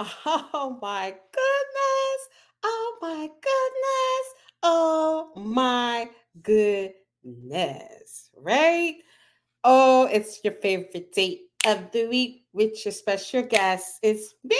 Oh 0.00 0.78
my 0.80 1.10
goodness. 1.10 2.28
Oh 2.62 2.98
my 3.02 3.26
goodness. 3.26 4.34
Oh 4.62 5.30
my 5.36 6.08
goodness. 6.42 8.30
Right? 8.36 8.94
Oh, 9.62 10.08
it's 10.10 10.42
your 10.42 10.54
favorite 10.54 11.12
date 11.12 11.42
of 11.66 11.90
the 11.92 12.06
week 12.06 12.44
with 12.54 12.84
your 12.84 12.92
special 12.92 13.42
guest. 13.42 13.98
It's 14.02 14.34
me. 14.42 14.56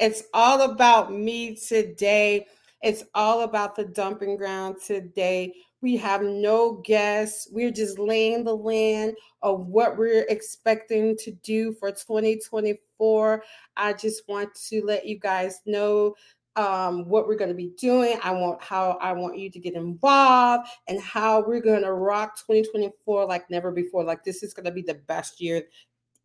It's 0.00 0.24
all 0.34 0.62
about 0.62 1.12
me 1.12 1.54
today. 1.54 2.46
It's 2.82 3.04
all 3.14 3.42
about 3.42 3.76
the 3.76 3.84
dumping 3.84 4.36
ground 4.36 4.76
today. 4.84 5.54
We 5.84 5.98
have 5.98 6.22
no 6.22 6.80
guests. 6.82 7.46
We're 7.52 7.70
just 7.70 7.98
laying 7.98 8.42
the 8.42 8.56
land 8.56 9.18
of 9.42 9.66
what 9.66 9.98
we're 9.98 10.24
expecting 10.30 11.14
to 11.18 11.30
do 11.30 11.74
for 11.74 11.90
2024. 11.90 13.44
I 13.76 13.92
just 13.92 14.26
want 14.26 14.54
to 14.70 14.82
let 14.82 15.04
you 15.04 15.18
guys 15.18 15.60
know 15.66 16.14
um, 16.56 17.06
what 17.06 17.28
we're 17.28 17.36
going 17.36 17.50
to 17.50 17.54
be 17.54 17.74
doing. 17.78 18.18
I 18.22 18.30
want 18.30 18.62
how 18.62 18.96
I 19.02 19.12
want 19.12 19.36
you 19.36 19.50
to 19.50 19.58
get 19.58 19.74
involved 19.74 20.68
and 20.88 20.98
how 21.02 21.44
we're 21.46 21.60
going 21.60 21.82
to 21.82 21.92
rock 21.92 22.38
2024 22.38 23.26
like 23.26 23.50
never 23.50 23.70
before. 23.70 24.04
Like 24.04 24.24
this 24.24 24.42
is 24.42 24.54
going 24.54 24.64
to 24.64 24.72
be 24.72 24.80
the 24.80 24.94
best 24.94 25.38
year 25.38 25.64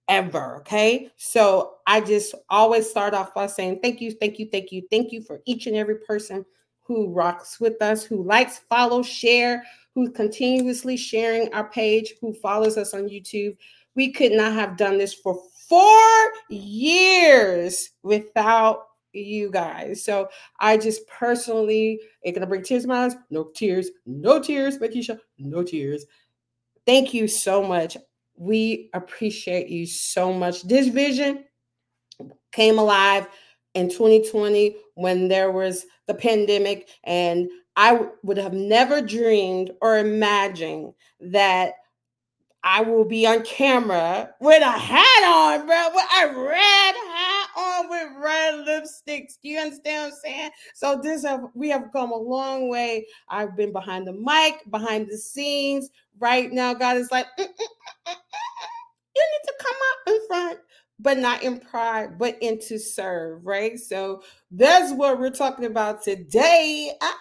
ever. 0.08 0.60
Okay. 0.60 1.12
So 1.18 1.80
I 1.86 2.00
just 2.00 2.34
always 2.50 2.90
start 2.90 3.14
off 3.14 3.34
by 3.34 3.48
saying 3.48 3.82
thank 3.84 4.00
you, 4.00 4.12
thank 4.12 4.40
you, 4.40 4.48
thank 4.50 4.72
you, 4.72 4.88
thank 4.90 5.12
you 5.12 5.22
for 5.22 5.42
each 5.46 5.68
and 5.68 5.76
every 5.76 5.98
person 5.98 6.46
who 6.90 7.08
rocks 7.08 7.60
with 7.60 7.80
us, 7.84 8.04
who 8.04 8.24
likes, 8.24 8.62
follows, 8.68 9.08
share, 9.08 9.64
who's 9.94 10.10
continuously 10.10 10.98
sharing 10.98 11.54
our 11.54 11.70
page, 11.70 12.16
who 12.20 12.34
follows 12.34 12.78
us 12.78 12.96
on 12.96 13.08
YouTube. 13.08 13.56
We 13.94 14.12
could 14.12 14.32
not 14.32 14.54
have 14.54 14.76
done 14.76 14.98
this 14.98 15.14
for 15.14 15.40
four 15.68 16.32
years 16.50 17.92
without 18.02 18.88
you 19.14 19.52
guys. 19.52 20.04
So 20.04 20.30
I 20.60 20.78
just 20.78 21.08
personally, 21.08 22.02
it's 22.24 22.36
gonna 22.36 22.48
bring 22.48 22.64
tears 22.64 22.82
to 22.84 22.88
my 22.88 23.06
eyes. 23.06 23.16
No 23.30 23.52
tears, 23.56 23.92
no 24.08 24.42
tears, 24.42 24.80
Makisha, 24.80 25.20
no 25.38 25.62
tears. 25.62 26.06
Thank 26.88 27.14
you 27.14 27.28
so 27.28 27.62
much. 27.62 27.98
We 28.36 28.90
appreciate 28.96 29.70
you 29.70 29.86
so 29.86 30.34
much. 30.34 30.64
This 30.64 30.88
vision 30.88 31.46
came 32.52 32.80
alive 32.80 33.28
in 33.74 33.90
2020 33.90 34.76
when 34.96 35.28
there 35.28 35.52
was 35.52 35.86
the 36.08 36.14
pandemic 36.14 36.90
and 37.04 37.50
I 37.76 38.08
would 38.24 38.38
have 38.38 38.54
never 38.54 39.02
dreamed 39.02 39.72
or 39.82 39.98
imagined 39.98 40.94
that 41.22 41.76
I 42.62 42.82
will 42.82 43.06
be 43.06 43.26
on 43.26 43.44
camera 43.44 44.32
with 44.42 44.62
a 44.62 44.72
hat 44.72 45.24
on, 45.24 45.66
bro, 45.66 45.88
with 45.94 46.06
a 46.22 46.42
red 46.42 46.96
hat 46.96 47.48
on 47.58 47.90
with 47.90 48.08
red 48.18 48.54
lipsticks. 48.66 49.38
Do 49.42 49.48
you 49.48 49.60
understand 49.60 50.12
what 50.12 50.14
I'm 50.14 50.20
saying? 50.22 50.52
So 50.74 51.00
this 51.02 51.24
have 51.24 51.46
we 51.54 51.70
have 51.70 51.86
come 51.94 52.12
a 52.12 52.18
long 52.18 52.68
way. 52.68 53.08
I've 53.30 53.56
been 53.56 53.72
behind 53.72 54.08
the 54.08 54.14
mic, 54.14 54.70
behind 54.70 55.08
the 55.10 55.18
scenes. 55.18 55.90
Right 56.20 56.52
now, 56.52 56.74
God 56.74 56.98
is 56.98 57.10
like, 57.12 57.28
mm, 57.40 57.46
mm, 57.46 57.48
mm, 57.48 58.16
you 59.16 59.28
need 59.32 59.46
to 59.46 59.54
come 59.58 59.76
out 59.76 60.14
in 60.14 60.28
front 60.28 60.60
but 61.00 61.18
not 61.18 61.44
in 61.44 61.60
pride, 61.60 62.18
but 62.18 62.38
in 62.42 62.60
to 62.60 62.78
serve, 62.78 63.46
right? 63.46 63.80
So 63.80 64.22
that's 64.52 64.94
what 64.94 65.20
we're 65.20 65.30
talking 65.30 65.66
about 65.66 66.04
today. 66.04 66.92
Ah, 67.02 67.18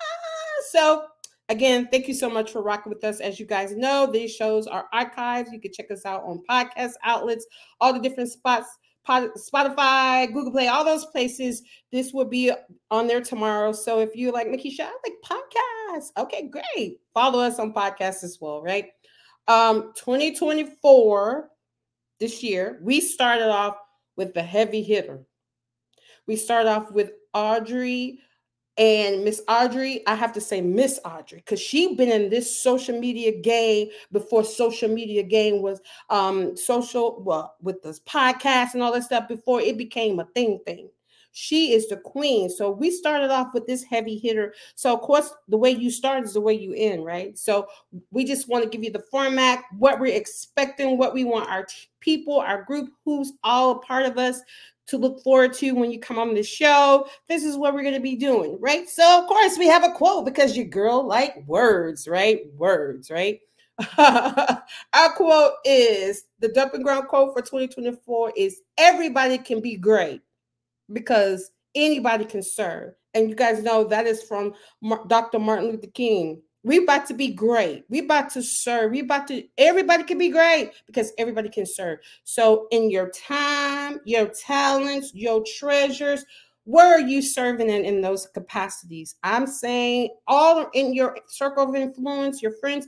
so 0.71 1.05
again, 1.49 1.89
thank 1.91 2.09
you 2.09 2.15
so 2.15 2.29
much 2.29 2.51
for 2.51 2.63
rocking 2.63 2.93
with 2.93 3.05
us. 3.05 3.21
As 3.21 3.39
you 3.39 3.47
guys 3.47 3.77
know, 3.77 4.07
these 4.07 4.35
shows 4.35 4.67
are 4.67 4.87
archives. 4.93 5.53
You 5.53 5.61
can 5.61 5.73
check 5.73 5.91
us 5.91 6.05
out 6.05 6.25
on 6.25 6.43
podcast 6.51 6.93
outlets, 7.05 7.47
all 7.81 7.93
the 7.93 8.01
different 8.01 8.31
spots. 8.31 8.69
Spotify, 9.09 10.31
Google 10.31 10.53
Play, 10.53 10.69
all 10.69 10.85
those 10.85 11.07
places. 11.07 11.63
This 11.91 12.13
will 12.13 12.27
be 12.27 12.53
on 12.91 13.07
there 13.07 13.23
tomorrow. 13.23 13.73
So 13.73 14.01
if 14.01 14.15
you 14.15 14.33
like 14.33 14.49
Makisha, 14.49 14.81
I 14.81 14.93
like 15.03 15.15
podcasts. 15.25 16.11
Okay, 16.19 16.51
great. 16.51 17.01
Follow 17.15 17.41
us 17.41 17.59
on 17.59 17.73
podcasts 17.73 18.23
as 18.23 18.37
well, 18.39 18.61
right? 18.61 18.91
Um, 19.47 19.93
2024 19.97 21.49
this 22.19 22.43
year, 22.43 22.79
we 22.83 23.01
started 23.01 23.49
off 23.49 23.77
with 24.17 24.35
the 24.35 24.43
heavy 24.43 24.83
hitter. 24.83 25.21
We 26.27 26.37
started 26.37 26.69
off 26.71 26.91
with 26.91 27.13
Audrey 27.33 28.21
and 28.77 29.25
Miss 29.25 29.43
Audrey. 29.49 30.07
I 30.07 30.15
have 30.15 30.33
to 30.35 30.41
say 30.41 30.61
Miss 30.61 31.01
Audrey 31.05 31.39
because 31.39 31.61
she 31.61 31.95
been 31.95 32.11
in 32.11 32.31
this 32.31 32.61
social 32.61 32.99
media 32.99 33.33
game 33.33 33.89
before 34.13 34.45
social 34.45 34.89
media 34.89 35.23
game 35.23 35.63
was 35.63 35.81
um 36.11 36.57
social 36.57 37.23
well 37.23 37.57
with 37.61 37.83
this 37.83 38.01
podcast 38.01 38.75
and 38.75 38.83
all 38.83 38.93
that 38.93 39.03
stuff 39.03 39.27
before 39.29 39.61
it 39.61 39.77
became 39.77 40.21
a 40.21 40.25
thing 40.35 40.61
thing. 40.65 40.89
She 41.41 41.73
is 41.73 41.87
the 41.87 41.99
queen. 41.99 42.51
So 42.51 42.69
we 42.69 42.91
started 42.91 43.31
off 43.31 43.55
with 43.55 43.65
this 43.65 43.85
heavy 43.85 44.19
hitter. 44.19 44.55
So 44.75 44.93
of 44.93 45.03
course, 45.03 45.33
the 45.47 45.57
way 45.57 45.71
you 45.71 45.89
start 45.89 46.25
is 46.25 46.33
the 46.33 46.41
way 46.41 46.53
you 46.53 46.75
end, 46.77 47.05
right? 47.05 47.39
So 47.39 47.69
we 48.11 48.25
just 48.25 48.49
want 48.49 48.65
to 48.65 48.69
give 48.69 48.83
you 48.83 48.91
the 48.91 49.05
format, 49.09 49.63
what 49.79 50.01
we're 50.01 50.17
expecting, 50.17 50.99
what 50.99 51.15
we 51.15 51.23
want 51.23 51.49
our 51.49 51.69
people, 52.01 52.41
our 52.41 52.65
group, 52.65 52.91
who's 53.05 53.35
all 53.45 53.71
a 53.71 53.79
part 53.79 54.05
of 54.05 54.19
us 54.19 54.41
to 54.89 54.99
look 54.99 55.23
forward 55.23 55.53
to 55.53 55.71
when 55.77 55.93
you 55.93 56.01
come 56.01 56.19
on 56.19 56.35
the 56.35 56.43
show. 56.43 57.07
This 57.29 57.45
is 57.45 57.57
what 57.57 57.73
we're 57.73 57.83
going 57.83 57.95
to 57.95 58.01
be 58.01 58.17
doing, 58.17 58.59
right? 58.61 58.89
So, 58.89 59.23
of 59.23 59.29
course, 59.29 59.57
we 59.59 59.69
have 59.69 59.85
a 59.85 59.93
quote 59.93 60.25
because 60.25 60.57
your 60.57 60.67
girl 60.67 61.07
like 61.07 61.37
words, 61.47 62.09
right? 62.09 62.41
Words, 62.57 63.13
right? 63.13 63.39
Our 63.97 65.13
quote 65.15 65.53
is 65.65 66.25
the 66.41 66.49
dumping 66.49 66.83
ground 66.83 67.07
quote 67.07 67.33
for 67.33 67.43
2024 67.43 68.33
is 68.37 68.61
everybody 68.77 69.39
can 69.39 69.61
be 69.61 69.77
great 69.77 70.21
because 70.93 71.51
anybody 71.75 72.25
can 72.25 72.43
serve. 72.43 72.95
And 73.15 73.29
you 73.29 73.35
guys 73.35 73.63
know 73.63 73.85
that 73.85 74.07
is 74.07 74.23
from 74.23 74.55
Dr. 75.07 75.39
Martin 75.39 75.71
Luther 75.71 75.89
King. 75.89 76.43
We 76.65 76.79
about 76.79 77.07
to 77.07 77.15
be 77.15 77.33
great. 77.33 77.85
We 77.89 78.01
about 78.01 78.31
to 78.31 78.43
serve. 78.43 78.91
We 78.91 79.01
about 79.01 79.29
to 79.29 79.45
everybody 79.57 80.03
can 80.03 80.19
be 80.19 80.29
great 80.29 80.73
because 80.87 81.13
everybody 81.17 81.49
can 81.49 81.65
serve. 81.67 82.01
So 82.25 82.67
in 82.71 82.91
your 82.91 83.11
time, 83.11 84.01
your 84.05 84.27
talents, 84.27 85.13
your 85.15 85.43
treasures, 85.59 86.25
where 86.65 86.93
are 86.93 87.01
you 87.01 87.23
serving 87.23 87.71
in, 87.71 87.85
in 87.85 88.03
those 88.03 88.27
capacities? 88.27 89.15
I'm 89.23 89.47
saying 89.47 90.11
all 90.27 90.69
in 90.75 90.93
your 90.93 91.17
circle 91.29 91.67
of 91.67 91.75
influence, 91.75 92.43
your 92.43 92.53
friends, 92.61 92.87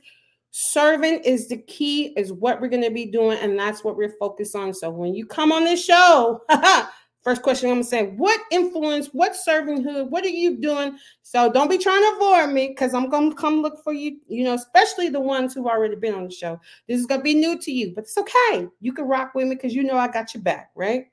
serving 0.51 1.21
is 1.21 1.49
the 1.49 1.57
key, 1.57 2.13
is 2.17 2.33
what 2.33 2.61
we're 2.61 2.69
going 2.69 2.83
to 2.83 2.91
be 2.91 3.07
doing, 3.07 3.39
and 3.39 3.59
that's 3.59 3.83
what 3.83 3.97
we're 3.97 4.17
focused 4.19 4.55
on. 4.55 4.75
So 4.75 4.91
when 4.91 5.15
you 5.15 5.25
come 5.25 5.53
on 5.53 5.65
this 5.65 5.83
show, 5.83 6.43
First 7.23 7.43
question 7.43 7.69
I'm 7.69 7.77
gonna 7.77 7.85
say, 7.85 8.07
what 8.07 8.41
influence, 8.51 9.09
what 9.09 9.33
servanthood, 9.33 10.09
what 10.09 10.25
are 10.25 10.29
you 10.29 10.57
doing? 10.57 10.97
So 11.23 11.53
don't 11.53 11.69
be 11.69 11.77
trying 11.77 12.01
to 12.01 12.17
avoid 12.17 12.55
me 12.55 12.69
because 12.69 12.95
I'm 12.95 13.11
gonna 13.11 13.35
come 13.35 13.61
look 13.61 13.85
for 13.85 13.93
you, 13.93 14.19
you 14.27 14.45
know, 14.45 14.55
especially 14.55 15.11
the 15.11 15.21
ones 15.21 15.53
who've 15.53 15.67
already 15.67 15.97
been 15.97 16.15
on 16.15 16.25
the 16.25 16.31
show. 16.31 16.59
This 16.89 16.99
is 16.99 17.07
gonna 17.07 17.23
be 17.23 17.35
new 17.35 17.59
to 17.59 17.71
you, 17.71 17.93
but 17.95 18.05
it's 18.05 18.17
okay. 18.17 18.69
You 18.81 18.93
can 18.95 19.05
rock 19.05 19.35
with 19.35 19.49
me 19.49 19.55
because 19.55 19.75
you 19.75 19.83
know 19.83 19.99
I 19.99 20.09
got 20.09 20.33
your 20.33 20.43
back, 20.43 20.71
right? 20.75 21.07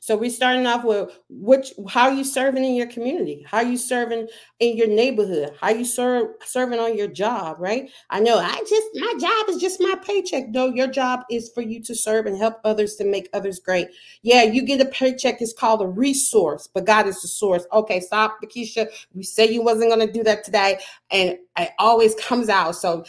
So 0.00 0.16
we're 0.16 0.30
starting 0.30 0.66
off 0.66 0.84
with 0.84 1.18
which 1.28 1.72
how 1.88 2.08
you 2.10 2.24
serving 2.24 2.64
in 2.64 2.74
your 2.74 2.86
community, 2.86 3.44
how 3.46 3.60
you 3.60 3.76
serving 3.76 4.28
in 4.60 4.76
your 4.76 4.86
neighborhood, 4.88 5.54
how 5.60 5.70
you 5.70 5.84
serve 5.84 6.28
serving 6.44 6.78
on 6.78 6.96
your 6.96 7.08
job, 7.08 7.56
right? 7.58 7.90
I 8.10 8.20
know 8.20 8.38
I 8.38 8.56
just 8.68 8.86
my 8.94 9.14
job 9.20 9.48
is 9.48 9.60
just 9.60 9.80
my 9.80 9.94
paycheck. 10.04 10.48
No, 10.48 10.66
your 10.66 10.88
job 10.88 11.20
is 11.30 11.50
for 11.54 11.62
you 11.62 11.82
to 11.82 11.94
serve 11.94 12.26
and 12.26 12.36
help 12.36 12.60
others 12.64 12.96
to 12.96 13.04
make 13.04 13.28
others 13.32 13.58
great. 13.58 13.88
Yeah, 14.22 14.42
you 14.42 14.62
get 14.62 14.80
a 14.80 14.86
paycheck, 14.86 15.40
it's 15.40 15.52
called 15.52 15.82
a 15.82 15.86
resource, 15.86 16.68
but 16.72 16.86
God 16.86 17.06
is 17.06 17.20
the 17.22 17.28
source. 17.28 17.66
Okay, 17.72 18.00
stop, 18.00 18.38
Makisha. 18.44 18.88
You 19.14 19.22
said 19.22 19.50
you 19.50 19.62
wasn't 19.62 19.90
gonna 19.90 20.10
do 20.10 20.22
that 20.24 20.44
today, 20.44 20.78
and 21.10 21.38
it 21.58 21.70
always 21.78 22.14
comes 22.16 22.48
out. 22.48 22.76
So 22.76 23.04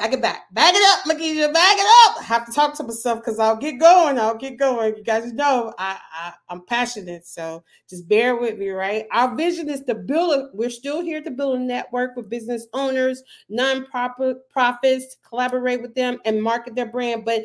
back 0.00 0.14
it 0.14 0.22
back, 0.22 0.54
back 0.54 0.74
it 0.74 0.82
up, 0.82 1.04
look 1.04 1.18
at 1.18 1.24
you, 1.24 1.46
back 1.52 1.76
it 1.76 2.08
up. 2.08 2.20
I 2.20 2.24
have 2.24 2.46
to 2.46 2.52
talk 2.52 2.74
to 2.76 2.82
myself 2.82 3.20
because 3.20 3.38
I'll 3.38 3.56
get 3.56 3.78
going. 3.78 4.18
I'll 4.18 4.36
get 4.36 4.56
going. 4.56 4.96
You 4.96 5.04
guys 5.04 5.30
know 5.34 5.74
I, 5.78 5.98
I 6.14 6.32
I'm 6.48 6.64
passionate, 6.64 7.26
so 7.26 7.62
just 7.88 8.08
bear 8.08 8.36
with 8.36 8.58
me, 8.58 8.70
right? 8.70 9.04
Our 9.12 9.36
vision 9.36 9.68
is 9.68 9.82
to 9.82 9.94
build. 9.94 10.32
A, 10.32 10.48
we're 10.54 10.70
still 10.70 11.02
here 11.02 11.20
to 11.20 11.30
build 11.30 11.58
a 11.58 11.62
network 11.62 12.16
with 12.16 12.30
business 12.30 12.66
owners, 12.72 13.22
non-profits, 13.50 15.16
collaborate 15.28 15.82
with 15.82 15.94
them 15.94 16.18
and 16.24 16.42
market 16.42 16.74
their 16.74 16.90
brand, 16.90 17.24
but. 17.24 17.42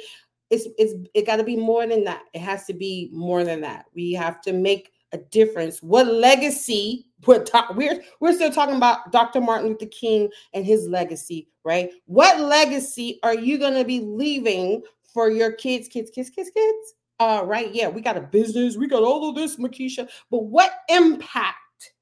It's, 0.51 0.67
it's 0.77 0.93
it 1.15 1.25
got 1.25 1.37
to 1.37 1.43
be 1.43 1.57
more 1.57 1.87
than 1.87 2.03
that. 2.03 2.21
It 2.35 2.39
has 2.39 2.67
to 2.67 2.73
be 2.73 3.09
more 3.11 3.43
than 3.43 3.61
that. 3.61 3.85
We 3.95 4.13
have 4.13 4.41
to 4.41 4.53
make 4.53 4.91
a 5.11 5.17
difference. 5.17 5.81
What 5.81 6.07
legacy 6.07 7.07
we're 7.25 7.43
talking 7.43 7.75
we're 7.77 8.01
we're 8.19 8.33
still 8.33 8.51
talking 8.51 8.75
about 8.75 9.11
Dr. 9.11 9.41
Martin 9.41 9.69
Luther 9.69 9.85
King 9.87 10.29
and 10.53 10.65
his 10.65 10.87
legacy, 10.87 11.47
right? 11.63 11.89
What 12.05 12.39
legacy 12.39 13.19
are 13.23 13.35
you 13.35 13.57
going 13.57 13.75
to 13.75 13.85
be 13.85 14.01
leaving 14.01 14.83
for 15.13 15.29
your 15.29 15.51
kids, 15.53 15.87
kids, 15.87 16.11
kids, 16.11 16.29
kids, 16.29 16.51
kids? 16.53 16.93
Uh, 17.19 17.41
right. 17.45 17.73
Yeah, 17.73 17.87
we 17.87 18.01
got 18.01 18.17
a 18.17 18.21
business, 18.21 18.75
we 18.75 18.87
got 18.87 19.03
all 19.03 19.29
of 19.29 19.35
this, 19.35 19.55
Makisha. 19.55 20.09
But 20.29 20.45
what 20.45 20.71
impact 20.89 21.93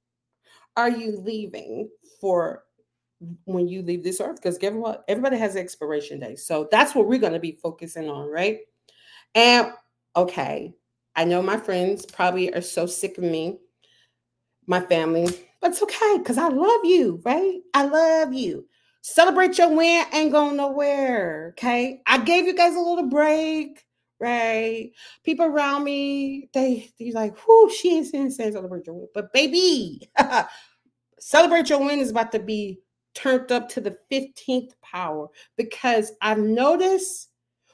are 0.76 0.90
you 0.90 1.20
leaving 1.20 1.90
for 2.20 2.64
when 3.46 3.68
you 3.68 3.84
leave 3.84 4.04
this 4.04 4.20
earth? 4.20 4.38
Because 4.38 4.58
guess 4.58 4.74
what? 4.74 5.04
Everybody 5.08 5.38
has 5.38 5.56
expiration 5.56 6.20
date. 6.20 6.40
So 6.40 6.68
that's 6.72 6.96
what 6.96 7.08
we're 7.08 7.20
going 7.20 7.34
to 7.34 7.40
be 7.40 7.60
focusing 7.62 8.10
on, 8.10 8.30
right? 8.30 8.60
And 9.36 9.72
okay, 10.16 10.74
I 11.16 11.26
know 11.26 11.42
my 11.42 11.58
friends 11.58 12.06
probably 12.06 12.54
are 12.54 12.62
so 12.62 12.86
sick 12.86 13.18
of 13.18 13.24
me, 13.24 13.60
my 14.66 14.80
family, 14.80 15.28
but 15.62 15.72
it's 15.72 15.84
okay 15.84 16.18
because 16.18 16.38
I 16.38 16.48
love 16.48 16.82
you, 16.84 17.22
right? 17.24 17.60
I 17.74 17.86
love 17.86 18.34
you. 18.34 18.66
Celebrate 19.02 19.58
your 19.58 19.70
win, 19.70 20.06
ain't 20.14 20.32
going 20.32 20.56
nowhere. 20.56 21.50
Okay. 21.58 22.02
I 22.08 22.20
gave 22.20 22.46
you 22.46 22.56
guys 22.56 22.76
a 22.76 22.80
little 22.80 23.10
break, 23.10 23.84
right? 24.20 24.92
People 25.24 25.46
around 25.46 25.84
me, 25.84 26.50
they 26.54 26.90
they 26.98 27.12
like, 27.12 27.36
whoo, 27.46 27.70
she 27.70 27.98
ain't 27.98 28.08
saying 28.08 28.32
celebrate 28.32 28.88
your 28.88 28.96
win. 28.96 29.08
But 29.14 29.34
baby, 29.34 30.10
celebrate 31.20 31.70
your 31.70 31.80
win 31.80 32.00
is 32.00 32.12
about 32.12 32.32
to 32.32 32.40
be 32.40 32.80
turned 33.14 33.52
up 33.52 33.70
to 33.70 33.82
the 33.82 33.98
15th 34.12 34.72
power 34.82 35.28
because 35.58 36.12
I've 36.22 36.40
noticed 36.40 37.30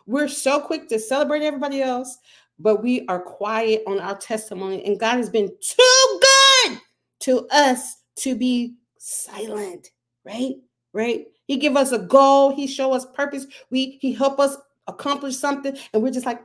we're 0.06 0.28
so 0.28 0.60
quick 0.60 0.90
to 0.90 1.00
celebrate 1.00 1.44
everybody 1.44 1.82
else, 1.82 2.18
but 2.60 2.84
we 2.84 3.06
are 3.08 3.20
quiet 3.20 3.84
on 3.88 4.00
our 4.00 4.18
testimony. 4.18 4.86
And 4.86 5.00
God 5.00 5.18
has 5.18 5.30
been 5.30 5.50
too 5.62 6.20
good 6.66 6.80
to 7.22 7.48
us 7.52 7.98
to 8.18 8.36
be 8.36 8.76
silent, 8.98 9.92
right? 10.26 10.56
Right? 10.94 11.28
He 11.46 11.58
give 11.58 11.78
us 11.78 11.92
a 11.92 12.00
goal, 12.00 12.56
he 12.56 12.68
show 12.68 12.94
us 12.94 13.06
purpose, 13.14 13.48
we 13.72 13.98
he 14.02 14.14
help 14.14 14.40
us 14.40 14.58
accomplish 14.88 15.38
something, 15.38 15.76
and 15.94 16.04
we're 16.04 16.12
just 16.12 16.26
like 16.26 16.42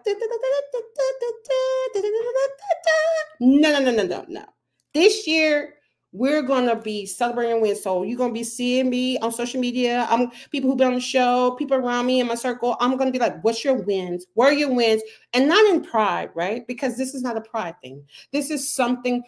no, 3.40 3.70
no, 3.72 3.80
no, 3.80 3.90
no, 3.90 4.06
no, 4.06 4.24
no. 4.28 4.44
This 4.92 5.26
year 5.26 5.74
we're 6.14 6.42
gonna 6.42 6.76
be 6.76 7.04
celebrating 7.04 7.60
wins. 7.60 7.82
So 7.82 8.04
you're 8.04 8.16
gonna 8.16 8.32
be 8.32 8.44
seeing 8.44 8.88
me 8.88 9.18
on 9.18 9.32
social 9.32 9.60
media. 9.60 10.06
I'm 10.08 10.30
people 10.52 10.70
who've 10.70 10.78
been 10.78 10.86
on 10.86 10.94
the 10.94 11.00
show, 11.00 11.56
people 11.58 11.76
around 11.76 12.06
me 12.06 12.20
in 12.20 12.28
my 12.28 12.36
circle. 12.36 12.76
I'm 12.78 12.96
gonna 12.96 13.10
be 13.10 13.18
like, 13.18 13.42
what's 13.42 13.64
your 13.64 13.74
wins? 13.74 14.24
Where 14.34 14.50
are 14.50 14.52
your 14.52 14.72
wins? 14.72 15.02
And 15.32 15.48
not 15.48 15.66
in 15.66 15.82
pride, 15.82 16.30
right? 16.36 16.64
Because 16.68 16.96
this 16.96 17.14
is 17.14 17.22
not 17.22 17.36
a 17.36 17.40
pride 17.40 17.74
thing. 17.82 18.04
This 18.32 18.50
is 18.50 18.72
something, 18.72 19.24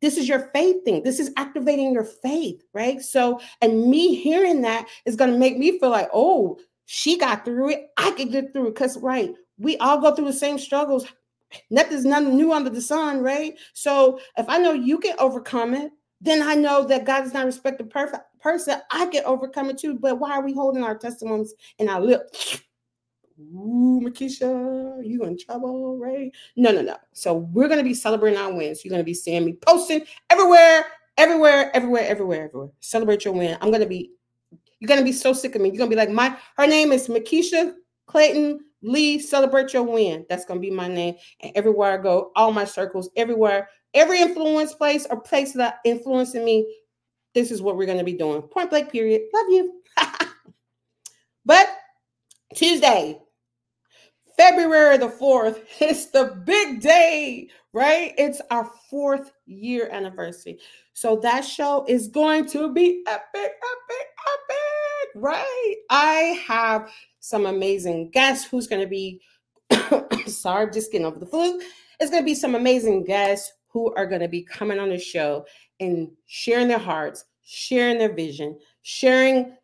this 0.00 0.16
is 0.16 0.28
your 0.28 0.50
faith 0.52 0.84
thing. 0.84 1.04
This 1.04 1.20
is 1.20 1.30
activating 1.36 1.92
your 1.92 2.04
faith, 2.04 2.64
right? 2.72 3.00
So, 3.00 3.40
and 3.62 3.88
me 3.88 4.16
hearing 4.16 4.60
that 4.62 4.88
is 5.06 5.14
gonna 5.14 5.38
make 5.38 5.56
me 5.56 5.78
feel 5.78 5.90
like, 5.90 6.08
oh, 6.12 6.58
she 6.86 7.16
got 7.16 7.44
through 7.44 7.70
it. 7.70 7.90
I 7.96 8.10
could 8.10 8.32
get 8.32 8.52
through 8.52 8.66
it. 8.66 8.74
Because 8.74 8.98
right, 8.98 9.32
we 9.56 9.76
all 9.76 10.00
go 10.00 10.12
through 10.12 10.26
the 10.26 10.32
same 10.32 10.58
struggles. 10.58 11.06
Nothing's 11.70 12.04
nothing 12.04 12.36
new 12.36 12.52
under 12.52 12.70
the 12.70 12.82
sun, 12.82 13.22
right? 13.22 13.56
So 13.72 14.18
if 14.36 14.48
I 14.48 14.58
know 14.58 14.72
you 14.72 14.98
can 14.98 15.14
overcome 15.20 15.74
it, 15.74 15.92
then 16.20 16.42
I 16.42 16.54
know 16.54 16.84
that 16.84 17.04
God 17.04 17.24
is 17.24 17.34
not 17.34 17.46
respect 17.46 17.78
the 17.78 17.84
perfect 17.84 18.22
person. 18.40 18.80
I 18.90 19.06
can 19.06 19.24
overcome 19.24 19.70
it 19.70 19.78
too. 19.78 19.98
But 19.98 20.18
why 20.18 20.32
are 20.32 20.42
we 20.42 20.52
holding 20.52 20.82
our 20.82 20.96
testimonies 20.96 21.54
in 21.78 21.88
our 21.88 22.00
lip? 22.00 22.34
Ooh, 23.40 24.00
Makisha, 24.02 25.04
you 25.04 25.24
in 25.24 25.36
trouble, 25.36 25.98
right? 25.98 26.30
No, 26.56 26.70
no, 26.70 26.82
no. 26.82 26.96
So 27.12 27.34
we're 27.34 27.68
gonna 27.68 27.82
be 27.82 27.94
celebrating 27.94 28.38
our 28.38 28.52
wins. 28.52 28.84
You're 28.84 28.90
gonna 28.90 29.02
be 29.02 29.14
seeing 29.14 29.44
me 29.44 29.54
posting 29.54 30.02
everywhere, 30.30 30.84
everywhere, 31.18 31.70
everywhere, 31.74 32.06
everywhere, 32.06 32.44
everywhere. 32.44 32.70
Celebrate 32.80 33.24
your 33.24 33.34
win. 33.34 33.58
I'm 33.60 33.72
gonna 33.72 33.86
be. 33.86 34.12
You're 34.78 34.88
gonna 34.88 35.02
be 35.02 35.12
so 35.12 35.32
sick 35.32 35.54
of 35.56 35.62
me. 35.62 35.70
You're 35.70 35.78
gonna 35.78 35.90
be 35.90 35.96
like, 35.96 36.10
my 36.10 36.36
her 36.56 36.66
name 36.66 36.92
is 36.92 37.08
Makisha 37.08 37.74
Clayton 38.06 38.60
Lee. 38.84 39.18
Celebrate 39.18 39.72
your 39.72 39.82
win. 39.82 40.26
That's 40.28 40.44
gonna 40.44 40.60
be 40.60 40.70
my 40.70 40.88
name. 40.88 41.16
And 41.40 41.52
everywhere 41.54 41.98
I 41.98 42.02
go, 42.02 42.30
all 42.36 42.52
my 42.52 42.64
circles, 42.64 43.10
everywhere 43.16 43.68
every 43.94 44.20
influence 44.20 44.74
place 44.74 45.06
or 45.08 45.20
place 45.20 45.52
that 45.52 45.78
influencing 45.84 46.44
me, 46.44 46.66
this 47.32 47.50
is 47.50 47.62
what 47.62 47.76
we're 47.76 47.86
going 47.86 47.98
to 47.98 48.04
be 48.04 48.12
doing. 48.12 48.42
Point 48.42 48.70
blank, 48.70 48.90
period. 48.90 49.22
Love 49.32 49.46
you. 49.48 49.80
but 51.46 51.68
Tuesday, 52.54 53.18
February 54.36 54.98
the 54.98 55.08
4th, 55.08 55.62
it's 55.80 56.06
the 56.10 56.42
big 56.44 56.80
day, 56.80 57.48
right? 57.72 58.12
It's 58.18 58.42
our 58.50 58.70
fourth 58.90 59.32
year 59.46 59.88
anniversary. 59.90 60.58
So 60.92 61.16
that 61.22 61.44
show 61.44 61.84
is 61.88 62.08
going 62.08 62.46
to 62.50 62.72
be 62.72 63.02
epic, 63.06 63.24
epic, 63.34 64.06
epic, 64.34 65.10
right? 65.16 65.74
I 65.90 66.40
have 66.46 66.90
some 67.24 67.46
amazing 67.46 68.10
guests 68.10 68.46
who's 68.46 68.66
going 68.66 68.82
to 68.82 68.86
be, 68.86 69.18
sorry, 70.26 70.70
just 70.70 70.92
getting 70.92 71.06
over 71.06 71.18
the 71.18 71.24
flu. 71.24 71.58
It's 71.98 72.10
going 72.10 72.22
to 72.22 72.26
be 72.26 72.34
some 72.34 72.54
amazing 72.54 73.04
guests 73.04 73.50
who 73.68 73.94
are 73.94 74.04
going 74.04 74.20
to 74.20 74.28
be 74.28 74.42
coming 74.42 74.78
on 74.78 74.90
the 74.90 74.98
show 74.98 75.46
and 75.80 76.10
sharing 76.26 76.68
their 76.68 76.78
hearts, 76.78 77.24
sharing 77.42 77.96
their 77.96 78.12
vision, 78.12 78.58
sharing, 78.82 79.56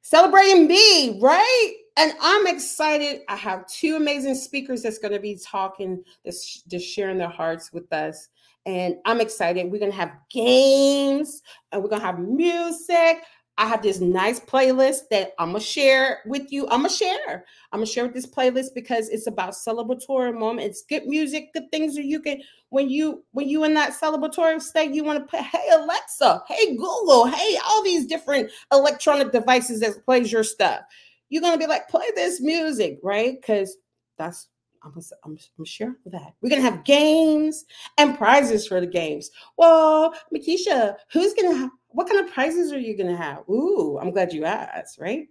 celebrating 0.00 0.68
me, 0.68 1.18
right? 1.20 1.72
And 1.96 2.12
I'm 2.20 2.46
excited. 2.46 3.22
I 3.28 3.34
have 3.34 3.66
two 3.66 3.96
amazing 3.96 4.36
speakers 4.36 4.82
that's 4.82 4.98
going 4.98 5.12
to 5.12 5.18
be 5.18 5.40
talking, 5.44 6.04
just 6.24 6.86
sharing 6.86 7.18
their 7.18 7.28
hearts 7.28 7.72
with 7.72 7.92
us. 7.92 8.28
And 8.64 8.94
I'm 9.06 9.20
excited. 9.20 9.72
We're 9.72 9.80
going 9.80 9.90
to 9.90 9.96
have 9.96 10.12
games 10.30 11.42
and 11.72 11.82
we're 11.82 11.88
going 11.88 12.00
to 12.00 12.06
have 12.06 12.20
music. 12.20 13.24
I 13.58 13.66
have 13.66 13.82
this 13.82 14.00
nice 14.00 14.38
playlist 14.38 15.08
that 15.10 15.32
I'm 15.38 15.48
gonna 15.48 15.60
share 15.60 16.20
with 16.26 16.52
you. 16.52 16.64
I'm 16.68 16.82
gonna 16.82 16.90
share. 16.90 17.44
I'm 17.72 17.80
gonna 17.80 17.86
share 17.86 18.04
with 18.04 18.14
this 18.14 18.26
playlist 18.26 18.68
because 18.72 19.08
it's 19.08 19.26
about 19.26 19.50
celebratory 19.50 20.32
moment. 20.32 20.68
It's 20.68 20.84
good 20.88 21.06
music, 21.06 21.52
good 21.52 21.70
things 21.72 21.96
that 21.96 22.04
you 22.04 22.20
can 22.20 22.40
when 22.70 22.88
you 22.88 23.24
when 23.32 23.48
you 23.48 23.64
in 23.64 23.74
that 23.74 23.94
celebratory 24.00 24.62
state, 24.62 24.92
you 24.94 25.02
want 25.02 25.18
to 25.18 25.26
put, 25.26 25.44
hey 25.44 25.68
Alexa, 25.72 26.44
hey 26.46 26.76
Google, 26.76 27.26
hey, 27.26 27.58
all 27.66 27.82
these 27.82 28.06
different 28.06 28.48
electronic 28.72 29.32
devices 29.32 29.80
that 29.80 30.04
plays 30.04 30.30
your 30.30 30.44
stuff. 30.44 30.82
You're 31.28 31.42
gonna 31.42 31.58
be 31.58 31.66
like, 31.66 31.88
play 31.88 32.06
this 32.14 32.40
music, 32.40 33.00
right? 33.02 33.40
Because 33.40 33.76
that's 34.18 34.48
I'm, 34.84 34.94
I'm, 35.24 35.36
I'm 35.58 35.64
sure 35.64 35.96
of 36.06 36.12
that. 36.12 36.34
We're 36.40 36.50
gonna 36.50 36.62
have 36.62 36.84
games 36.84 37.64
and 37.98 38.16
prizes 38.16 38.68
for 38.68 38.80
the 38.80 38.86
games. 38.86 39.30
Well, 39.56 40.14
Makisha, 40.32 40.94
who's 41.12 41.34
gonna 41.34 41.70
what 41.90 42.08
kind 42.08 42.24
of 42.24 42.32
prizes 42.32 42.72
are 42.72 42.78
you 42.78 42.96
going 42.96 43.10
to 43.10 43.16
have? 43.16 43.48
Ooh, 43.48 43.98
I'm 44.00 44.10
glad 44.10 44.32
you 44.32 44.44
asked, 44.44 44.98
right? 44.98 45.28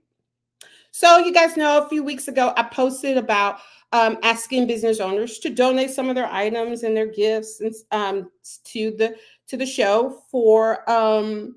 So, 0.91 1.19
you 1.19 1.33
guys 1.33 1.57
know 1.57 1.83
a 1.83 1.89
few 1.89 2.03
weeks 2.03 2.27
ago, 2.27 2.53
I 2.57 2.63
posted 2.63 3.17
about 3.17 3.59
um, 3.91 4.17
asking 4.23 4.67
business 4.67 4.99
owners 4.99 5.39
to 5.39 5.49
donate 5.49 5.91
some 5.91 6.09
of 6.09 6.15
their 6.15 6.31
items 6.31 6.83
and 6.83 6.95
their 6.95 7.07
gifts 7.07 7.61
and, 7.61 7.73
um, 7.91 8.31
to 8.65 8.91
the 8.91 9.15
to 9.47 9.57
the 9.57 9.65
show 9.65 10.21
for 10.29 10.89
um, 10.89 11.55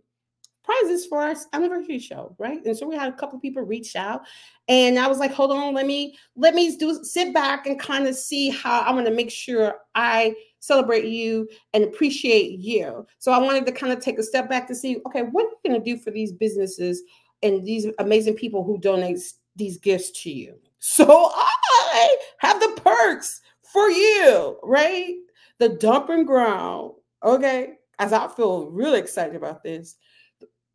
prizes 0.62 1.07
for 1.07 1.23
our 1.23 1.35
anniversary 1.52 1.99
show, 1.99 2.37
right? 2.38 2.64
And 2.64 2.76
so 2.76 2.87
we 2.87 2.95
had 2.95 3.09
a 3.09 3.16
couple 3.16 3.40
people 3.40 3.62
reach 3.62 3.97
out, 3.97 4.23
and 4.69 4.99
I 4.99 5.09
was 5.09 5.19
like, 5.19 5.33
"Hold 5.33 5.52
on, 5.52 5.75
let 5.75 5.87
me 5.87 6.16
let 6.37 6.54
me 6.54 6.76
do 6.76 7.02
sit 7.02 7.33
back 7.35 7.66
and 7.66 7.80
kind 7.80 8.07
of 8.07 8.14
see 8.14 8.50
how 8.50 8.83
I'm 8.83 8.95
going 8.95 9.07
to 9.07 9.11
make 9.11 9.30
sure 9.30 9.76
I 9.95 10.35
celebrate 10.61 11.07
you 11.07 11.49
and 11.75 11.85
appreciate 11.85 12.59
you." 12.59 13.07
So 13.19 13.33
I 13.33 13.38
wanted 13.38 13.67
to 13.67 13.73
kind 13.73 13.93
of 13.93 14.00
take 14.00 14.19
a 14.19 14.23
step 14.23 14.49
back 14.49 14.69
to 14.69 14.75
see, 14.75 14.99
okay, 15.07 15.23
what 15.23 15.47
are 15.47 15.49
you 15.49 15.71
going 15.71 15.83
to 15.83 15.85
do 15.85 16.00
for 16.00 16.11
these 16.11 16.33
businesses 16.33 17.02
and 17.43 17.64
these 17.64 17.87
amazing 17.99 18.35
people 18.35 18.64
who 18.64 18.79
donate 18.79 19.19
these 19.57 19.79
gifts 19.79 20.11
to 20.23 20.31
you? 20.31 20.55
So 20.83 21.05
I 21.07 22.17
have 22.38 22.59
the 22.59 22.81
perks 22.83 23.43
for 23.62 23.90
you, 23.90 24.59
right? 24.62 25.14
The 25.59 25.69
dumping 25.69 26.25
ground, 26.25 26.93
okay? 27.23 27.75
As 27.99 28.14
I 28.14 28.29
feel 28.29 28.71
really 28.71 28.99
excited 28.99 29.37
about 29.37 29.62
this 29.62 29.97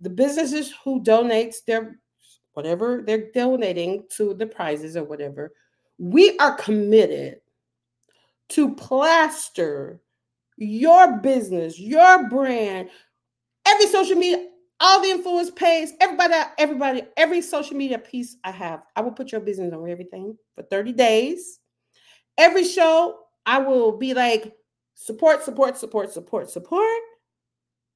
the 0.01 0.10
businesses 0.10 0.74
who 0.84 1.01
donates 1.01 1.63
their 1.65 2.00
whatever 2.54 3.04
they're 3.06 3.32
donating 3.32 4.04
to 4.10 4.34
the 4.34 4.46
prizes 4.46 4.96
or 4.96 5.04
whatever, 5.04 5.54
we 5.98 6.38
are 6.38 6.56
committed 6.56 7.42
to 8.50 8.75
plaster 8.75 10.02
your 10.58 11.18
business, 11.18 11.80
your 11.80 12.30
brand, 12.30 12.90
every 13.66 13.88
social 13.88 14.16
media, 14.16 14.48
all 14.80 15.02
the 15.02 15.10
influence 15.10 15.52
pays, 15.52 15.94
everybody, 16.02 16.34
everybody, 16.58 17.04
every 17.18 17.42
social 17.42 17.75
media 17.75 17.98
piece 17.98 18.38
I 18.44 18.52
have, 18.52 18.84
I 18.96 19.02
will 19.02 19.12
put 19.12 19.32
your 19.32 19.42
business 19.42 19.74
on 19.74 19.90
everything 19.90 20.38
for 20.56 20.64
30 20.64 20.94
days. 20.94 21.60
Every 22.38 22.66
show, 22.66 23.20
I 23.46 23.60
will 23.60 23.98
be 23.98 24.14
like, 24.14 24.54
support, 24.96 25.44
support, 25.44 25.78
support, 25.78 26.12
support, 26.12 26.50
support, 26.50 27.02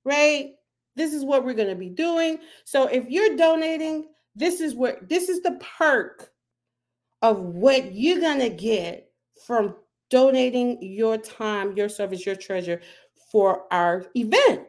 right? 0.06 0.52
This 0.96 1.14
is 1.14 1.24
what 1.24 1.46
we're 1.46 1.54
going 1.54 1.70
to 1.70 1.76
be 1.76 1.90
doing. 1.90 2.40
So 2.66 2.88
if 2.88 3.10
you're 3.10 3.36
donating, 3.36 4.08
this 4.36 4.62
is 4.62 4.76
what 4.76 5.08
this 5.08 5.30
is 5.30 5.42
the 5.42 5.60
perk 5.78 6.30
of 7.22 7.40
what 7.40 7.94
you're 7.94 8.22
going 8.22 8.40
to 8.40 8.50
get 8.50 9.10
from 9.46 9.76
donating 10.10 10.82
your 10.82 11.18
time, 11.18 11.76
your 11.76 11.90
service, 11.90 12.26
your 12.26 12.36
treasure 12.36 12.82
for 13.32 13.66
our 13.72 14.06
event. 14.16 14.68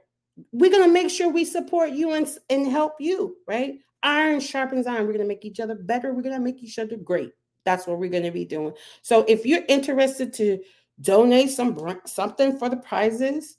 We're 0.52 0.70
going 0.70 0.84
to 0.84 0.92
make 0.92 1.10
sure 1.10 1.28
we 1.28 1.44
support 1.44 1.90
you 1.90 2.12
and, 2.12 2.28
and 2.48 2.66
help 2.66 2.94
you, 3.00 3.36
right? 3.46 3.78
Iron 4.02 4.40
sharpens 4.40 4.86
iron. 4.86 5.06
We're 5.06 5.12
going 5.12 5.18
to 5.20 5.28
make 5.28 5.44
each 5.44 5.60
other 5.60 5.74
better. 5.74 6.12
We're 6.12 6.22
going 6.22 6.34
to 6.34 6.40
make 6.40 6.62
each 6.62 6.78
other 6.78 6.96
great. 6.96 7.32
That's 7.64 7.86
what 7.86 7.98
we're 7.98 8.08
going 8.08 8.22
to 8.22 8.30
be 8.30 8.44
doing. 8.44 8.72
So 9.02 9.24
if 9.28 9.44
you're 9.44 9.64
interested 9.68 10.32
to 10.34 10.60
donate 11.00 11.50
some 11.50 12.00
something 12.06 12.58
for 12.58 12.68
the 12.68 12.76
prizes, 12.76 13.58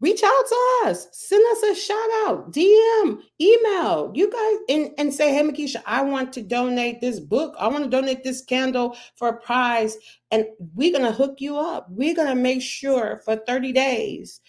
reach 0.00 0.22
out 0.22 0.44
to 0.48 0.80
us, 0.84 1.08
send 1.12 1.44
us 1.52 1.62
a 1.62 1.74
shout 1.74 2.10
out, 2.26 2.52
DM, 2.52 3.20
email, 3.40 4.12
you 4.14 4.30
guys, 4.30 4.56
and, 4.68 4.90
and 4.98 5.12
say, 5.12 5.34
hey, 5.34 5.42
Makisha, 5.42 5.82
I 5.86 6.02
want 6.02 6.32
to 6.34 6.42
donate 6.42 7.00
this 7.00 7.18
book. 7.18 7.54
I 7.58 7.66
want 7.68 7.84
to 7.84 7.90
donate 7.90 8.22
this 8.22 8.42
candle 8.42 8.96
for 9.16 9.28
a 9.28 9.40
prize. 9.40 9.96
And 10.30 10.46
we're 10.74 10.92
going 10.92 11.04
to 11.04 11.12
hook 11.12 11.40
you 11.40 11.58
up. 11.58 11.86
We're 11.90 12.14
going 12.14 12.28
to 12.28 12.34
make 12.34 12.62
sure 12.62 13.20
for 13.24 13.36
30 13.36 13.72
days, 13.72 14.40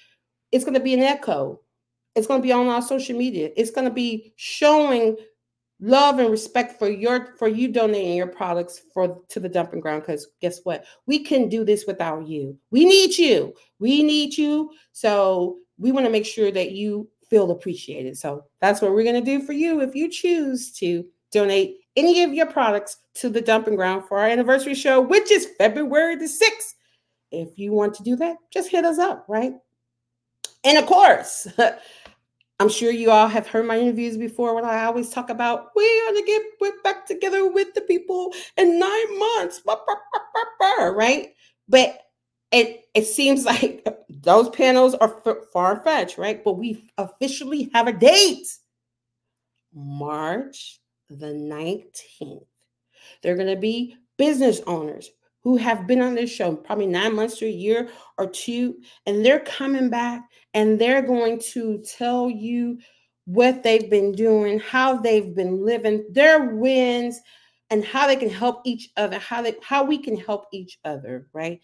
it's 0.51 0.63
going 0.63 0.75
to 0.75 0.79
be 0.79 0.93
an 0.93 1.01
echo. 1.01 1.61
It's 2.15 2.27
going 2.27 2.41
to 2.41 2.45
be 2.45 2.51
on 2.51 2.67
our 2.67 2.81
social 2.81 3.17
media. 3.17 3.49
It's 3.55 3.71
going 3.71 3.85
to 3.85 3.93
be 3.93 4.33
showing 4.35 5.15
love 5.81 6.19
and 6.19 6.29
respect 6.29 6.77
for 6.77 6.89
your 6.89 7.33
for 7.38 7.48
you 7.48 7.69
donating 7.69 8.15
your 8.15 8.27
products 8.27 8.81
for 8.93 9.21
to 9.29 9.39
the 9.39 9.50
dumping 9.50 9.79
ground 9.79 10.01
because 10.01 10.27
guess 10.41 10.59
what? 10.63 10.86
We 11.05 11.19
can 11.19 11.50
do 11.50 11.63
this 11.63 11.86
without 11.88 12.27
you. 12.27 12.57
We 12.71 12.86
need 12.86 13.17
you. 13.17 13.53
We 13.79 14.03
need 14.03 14.38
you. 14.38 14.71
So 14.91 15.57
we 15.77 15.91
want 15.91 16.05
to 16.05 16.12
make 16.12 16.25
sure 16.25 16.51
that 16.51 16.71
you 16.71 17.09
feel 17.29 17.51
appreciated. 17.51 18.17
So 18.17 18.43
that's 18.59 18.81
what 18.81 18.91
we're 18.91 19.03
going 19.03 19.24
to 19.24 19.38
do 19.38 19.45
for 19.45 19.53
you 19.53 19.81
if 19.81 19.95
you 19.95 20.09
choose 20.09 20.71
to 20.74 21.05
donate 21.31 21.77
any 21.95 22.24
of 22.24 22.33
your 22.33 22.45
products 22.45 22.98
to 23.15 23.29
the 23.29 23.41
dumping 23.41 23.75
ground 23.75 24.03
for 24.07 24.19
our 24.19 24.27
anniversary 24.27 24.74
show 24.74 25.01
which 25.01 25.29
is 25.31 25.50
february 25.57 26.15
the 26.15 26.25
6th 26.25 26.74
if 27.31 27.57
you 27.57 27.71
want 27.71 27.93
to 27.93 28.03
do 28.03 28.15
that 28.15 28.38
just 28.51 28.69
hit 28.69 28.86
us 28.86 28.98
up 28.98 29.25
right? 29.27 29.53
And 30.63 30.77
of 30.77 30.86
course 30.86 31.48
I'm 32.59 32.69
sure 32.69 32.91
you 32.91 33.09
all 33.09 33.29
have 33.29 33.47
heard 33.47 33.65
my 33.65 33.79
interviews 33.79 34.17
before 34.17 34.53
when 34.53 34.65
I 34.65 34.83
always 34.83 35.09
talk 35.09 35.29
about 35.29 35.71
we 35.75 35.85
are 35.85 36.13
to 36.13 36.23
get 36.25 36.83
back 36.83 37.05
together 37.05 37.49
with 37.49 37.73
the 37.73 37.81
people 37.81 38.33
in 38.57 38.77
nine 38.77 39.19
months, 39.19 39.61
right? 40.79 41.29
But 41.69 42.01
it 42.51 42.81
it 42.93 43.05
seems 43.05 43.45
like 43.45 43.87
those 44.09 44.49
panels 44.49 44.93
are 44.95 45.21
far 45.53 45.81
fetched, 45.83 46.17
right? 46.17 46.43
But 46.43 46.53
we 46.53 46.89
officially 46.97 47.69
have 47.73 47.87
a 47.87 47.93
date, 47.93 48.47
March 49.73 50.79
the 51.09 51.27
19th. 51.27 52.45
They're 53.21 53.35
going 53.35 53.47
to 53.47 53.59
be 53.59 53.95
business 54.17 54.61
owners 54.67 55.09
who 55.43 55.55
have 55.58 55.88
been 55.88 56.01
on 56.01 56.15
this 56.15 56.29
show 56.29 56.55
probably 56.55 56.86
nine 56.86 57.15
months 57.15 57.38
to 57.38 57.46
a 57.46 57.50
year 57.50 57.89
or 58.17 58.27
two, 58.27 58.77
and 59.05 59.25
they're 59.25 59.39
coming 59.39 59.89
back 59.89 60.24
and 60.53 60.79
they're 60.79 61.01
going 61.01 61.39
to 61.39 61.81
tell 61.98 62.29
you 62.29 62.79
what 63.25 63.63
they've 63.63 63.89
been 63.89 64.12
doing, 64.12 64.60
how 64.60 64.98
they've 64.98 65.36
been 65.36 65.63
living, 65.63 66.05
their 66.12 66.55
wins, 66.55 67.19
and 67.69 67.86
how 67.86 68.08
they 68.08 68.15
can 68.15 68.29
help 68.29 68.62
each 68.65 68.89
other, 68.98 69.19
how 69.19 69.41
they 69.41 69.55
how 69.62 69.84
we 69.84 69.98
can 69.98 70.17
help 70.17 70.46
each 70.51 70.79
other, 70.84 71.27
right? 71.34 71.62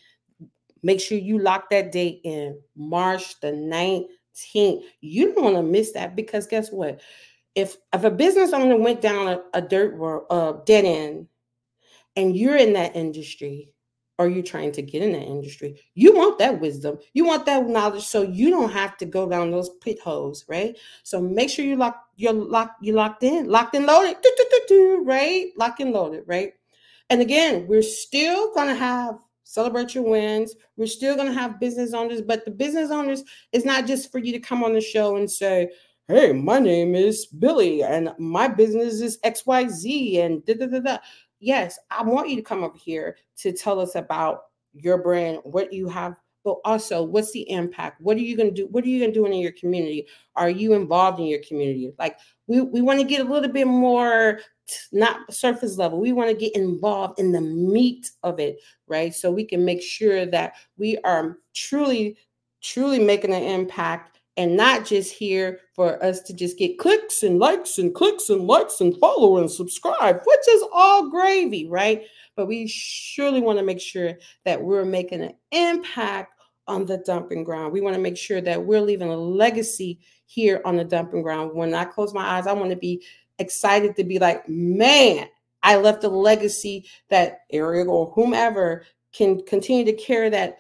Make 0.84 1.02
sure 1.02 1.18
you 1.18 1.40
lock 1.40 1.70
that 1.72 1.92
date 1.92 2.22
in 2.24 2.60
March 2.76 3.40
the 3.40 3.48
19th. 3.48 4.84
You 5.02 5.34
don't 5.34 5.44
want 5.44 5.56
to 5.56 5.64
miss 5.64 5.94
that 5.94 6.16
because 6.16 6.46
guess 6.46 6.72
what? 6.72 7.02
If 7.56 7.78
if 7.94 8.04
a 8.04 8.12
business 8.12 8.54
owner 8.54 8.78
went 8.78 9.02
down 9.02 9.28
a, 9.28 9.42
a 9.56 9.62
dirt 9.62 9.96
road, 9.96 10.26
a 10.30 10.60
dead 10.66 10.86
end, 10.86 11.28
and 12.16 12.36
you're 12.36 12.56
in 12.56 12.74
that 12.74 12.96
industry, 12.96 13.70
or 14.18 14.30
you're 14.30 14.44
trying 14.44 14.72
to 14.74 14.82
get 14.82 15.02
in 15.02 15.12
that 15.12 15.24
industry? 15.24 15.82
You 15.94 16.16
want 16.16 16.40
that 16.40 16.60
wisdom. 16.60 17.00
You 17.14 17.26
want 17.26 17.46
that 17.46 17.68
knowledge 17.68 18.04
so 18.04 18.22
you 18.22 18.50
don't 18.50 18.72
have 18.72 18.98
to 18.98 19.06
go 19.06 19.28
down 19.30 19.52
those 19.52 19.70
pit 19.82 20.00
holes, 20.00 20.46
right? 20.48 20.78
So 21.04 21.22
make 21.22 21.50
sure 21.50 21.66
you 21.66 21.76
lock 21.76 22.02
you're 22.16 22.34
locked 22.34 22.84
you 22.84 22.94
locked 22.94 23.24
in, 23.24 23.50
locked 23.50 23.76
and 23.76 23.86
loaded, 23.86 24.18
do, 24.22 24.36
do, 24.38 24.62
do, 24.68 25.04
right? 25.06 25.52
Locked 25.58 25.82
and 25.82 25.92
loaded, 25.92 26.24
right? 26.26 26.54
And 27.10 27.22
again, 27.22 27.68
we're 27.68 27.82
still 27.82 28.54
gonna 28.54 28.76
have 28.76 29.20
celebrate 29.44 29.96
your 29.96 30.04
wins. 30.04 30.56
We're 30.76 30.88
still 30.88 31.16
gonna 31.16 31.34
have 31.34 31.60
business 31.60 31.94
owners, 31.94 32.22
but 32.22 32.46
the 32.46 32.52
business 32.52 32.92
owners 32.92 33.24
is 33.52 33.64
not 33.64 33.86
just 33.86 34.12
for 34.12 34.20
you 34.20 34.32
to 34.34 34.40
come 34.40 34.64
on 34.64 34.74
the 34.74 34.82
show 34.82 35.16
and 35.16 35.30
say, 35.30 35.70
Hey, 36.08 36.34
my 36.34 36.60
name 36.60 36.94
is 36.94 37.26
Billy 37.26 37.82
and 37.82 38.14
my 38.20 38.48
business 38.48 39.02
is 39.02 39.18
XYZ 39.26 40.20
and 40.20 40.46
da 40.46 40.54
da 40.54 40.68
da 40.68 40.80
da 40.80 40.98
yes, 41.40 41.78
I 41.92 42.04
want 42.04 42.30
you 42.30 42.36
to 42.36 42.42
come 42.42 42.64
over 42.64 42.78
here 42.78 43.18
to 43.38 43.52
tell 43.52 43.80
us 43.80 43.96
about 43.96 44.44
your 44.74 44.98
brand, 44.98 45.40
what 45.44 45.72
you 45.72 45.88
have, 45.88 46.16
but 46.44 46.58
also 46.64 47.04
what's 47.04 47.32
the 47.32 47.50
impact? 47.50 48.02
What 48.02 48.18
are 48.18 48.22
you 48.22 48.38
going 48.38 48.50
to 48.50 48.56
do? 48.56 48.68
What 48.68 48.84
are 48.84 48.88
you 48.88 49.00
going 49.00 49.12
to 49.12 49.20
do 49.20 49.26
in 49.26 49.34
your 49.34 49.52
community? 49.54 50.08
Are 50.36 50.50
you 50.50 50.74
involved 50.74 51.20
in 51.20 51.26
your 51.26 51.42
community? 51.48 51.92
Like 51.98 52.18
we, 52.48 52.62
we 52.62 52.82
want 52.82 53.00
to 53.00 53.06
get 53.06 53.26
a 53.26 53.30
little 53.30 53.52
bit 53.52 53.68
more 53.68 54.40
not 54.92 55.32
surface 55.34 55.78
level. 55.78 56.00
We 56.00 56.12
want 56.12 56.30
to 56.30 56.36
get 56.36 56.56
involved 56.56 57.20
in 57.20 57.32
the 57.32 57.42
meat 57.42 58.10
of 58.24 58.40
it, 58.40 58.58
right? 58.88 59.14
So 59.14 59.32
we 59.32 59.46
can 59.46 59.64
make 59.64 59.82
sure 59.82 60.26
that 60.28 60.54
we 60.78 60.98
are 61.00 61.38
truly, 61.54 62.18
truly 62.62 63.00
making 63.00 63.34
an 63.34 63.44
impact 63.44 64.15
and 64.38 64.58
not 64.58 64.86
just 64.86 65.14
here 65.14 65.60
for 65.74 66.02
us 66.04 66.22
to 66.22 66.34
just 66.34 66.58
get 66.58 66.78
clicks 66.78 67.24
and 67.24 67.40
likes 67.40 67.78
and 67.78 67.94
clicks 67.94 68.30
and 68.30 68.48
likes 68.48 68.82
and 68.82 68.98
follow 68.98 69.38
and 69.38 69.50
subscribe, 69.50 70.20
which 70.26 70.48
is 70.50 70.64
all 70.74 71.10
gravy, 71.10 71.68
right? 71.68 72.04
But 72.36 72.48
we 72.48 72.68
surely 72.68 73.40
want 73.40 73.60
to 73.60 73.66
make 73.66 73.80
sure 73.80 74.14
that 74.44 74.62
we're 74.62 74.86
making 74.86 75.22
an 75.22 75.36
impact 75.52 76.34
on 76.68 76.86
the 76.86 76.98
dumping 76.98 77.44
ground. 77.44 77.72
We 77.72 77.82
want 77.82 77.96
to 77.96 78.02
make 78.02 78.18
sure 78.18 78.42
that 78.42 78.64
we're 78.64 78.82
leaving 78.82 79.10
a 79.10 79.16
legacy 79.16 80.00
here 80.26 80.62
on 80.66 80.78
the 80.78 80.84
dumping 80.84 81.22
ground. 81.22 81.52
When 81.54 81.74
I 81.74 81.86
close 81.86 82.14
my 82.14 82.26
eyes, 82.26 82.48
I 82.48 82.54
want 82.54 82.72
to 82.72 82.76
be 82.76 83.04
excited 83.40 83.96
to 83.96 84.04
be 84.04 84.20
like, 84.20 84.48
man, 84.50 85.28
I 85.64 85.78
left 85.78 86.04
a 86.04 86.10
legacy 86.10 86.90
that 87.10 87.42
Ariel 87.52 87.90
or 87.90 88.12
whomever 88.12 88.86
can 89.14 89.44
continue 89.46 89.86
to 89.86 89.94
carry 89.94 90.30
that 90.30 90.58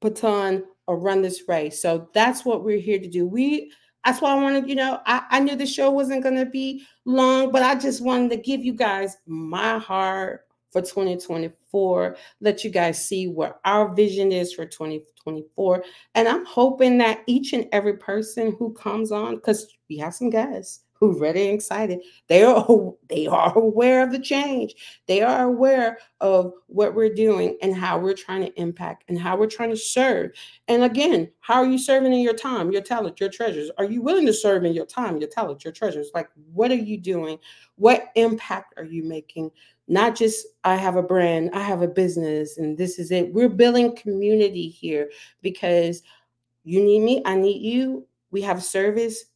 baton 0.00 0.64
or 0.86 0.98
run 0.98 1.22
this 1.22 1.42
race. 1.48 1.80
So 1.80 2.08
that's 2.14 2.44
what 2.44 2.64
we're 2.64 2.78
here 2.78 2.98
to 2.98 3.08
do. 3.08 3.26
We 3.26 3.72
that's 4.04 4.20
why 4.20 4.30
I 4.30 4.40
wanted, 4.40 4.68
you 4.68 4.76
know, 4.76 5.00
I, 5.04 5.24
I 5.30 5.40
knew 5.40 5.56
the 5.56 5.66
show 5.66 5.90
wasn't 5.90 6.22
gonna 6.22 6.46
be 6.46 6.84
long, 7.04 7.50
but 7.50 7.62
I 7.62 7.74
just 7.74 8.00
wanted 8.00 8.30
to 8.30 8.36
give 8.36 8.64
you 8.64 8.72
guys 8.72 9.16
my 9.26 9.78
heart 9.78 10.46
for 10.70 10.80
2024, 10.80 12.16
let 12.40 12.62
you 12.62 12.70
guys 12.70 13.04
see 13.04 13.28
what 13.28 13.60
our 13.64 13.94
vision 13.94 14.30
is 14.30 14.52
for 14.52 14.66
2024. 14.66 15.82
And 16.14 16.28
I'm 16.28 16.44
hoping 16.44 16.98
that 16.98 17.22
each 17.26 17.52
and 17.52 17.66
every 17.72 17.96
person 17.96 18.54
who 18.58 18.72
comes 18.74 19.10
on, 19.10 19.36
because 19.36 19.74
we 19.88 19.96
have 19.98 20.14
some 20.14 20.30
guests 20.30 20.85
who 20.98 21.18
ready 21.18 21.46
and 21.46 21.54
excited. 21.54 22.00
They 22.28 22.42
are 22.42 22.66
they 23.08 23.26
are 23.26 23.56
aware 23.56 24.02
of 24.02 24.12
the 24.12 24.18
change. 24.18 24.74
They 25.06 25.22
are 25.22 25.44
aware 25.44 25.98
of 26.20 26.52
what 26.66 26.94
we're 26.94 27.14
doing 27.14 27.56
and 27.62 27.74
how 27.74 27.98
we're 27.98 28.14
trying 28.14 28.42
to 28.42 28.60
impact 28.60 29.04
and 29.08 29.18
how 29.18 29.36
we're 29.36 29.46
trying 29.46 29.70
to 29.70 29.76
serve. 29.76 30.32
And 30.68 30.82
again, 30.82 31.30
how 31.40 31.56
are 31.56 31.66
you 31.66 31.78
serving 31.78 32.12
in 32.12 32.20
your 32.20 32.34
time, 32.34 32.72
your 32.72 32.82
talent, 32.82 33.20
your 33.20 33.30
treasures? 33.30 33.70
Are 33.78 33.84
you 33.84 34.02
willing 34.02 34.26
to 34.26 34.32
serve 34.32 34.64
in 34.64 34.72
your 34.72 34.86
time, 34.86 35.18
your 35.18 35.28
talent, 35.28 35.64
your 35.64 35.72
treasures? 35.72 36.10
Like 36.14 36.28
what 36.52 36.70
are 36.70 36.74
you 36.74 36.98
doing? 36.98 37.38
What 37.76 38.08
impact 38.14 38.74
are 38.76 38.84
you 38.84 39.04
making? 39.04 39.50
Not 39.88 40.16
just 40.16 40.46
I 40.64 40.76
have 40.76 40.96
a 40.96 41.02
brand, 41.02 41.50
I 41.52 41.60
have 41.60 41.82
a 41.82 41.88
business 41.88 42.58
and 42.58 42.76
this 42.76 42.98
is 42.98 43.10
it. 43.10 43.32
We're 43.32 43.48
building 43.48 43.94
community 43.94 44.68
here 44.68 45.10
because 45.42 46.02
you 46.64 46.82
need 46.82 47.00
me, 47.00 47.22
I 47.24 47.36
need 47.36 47.62
you. 47.62 48.06
We 48.32 48.42
have 48.42 48.62
service 48.64 49.26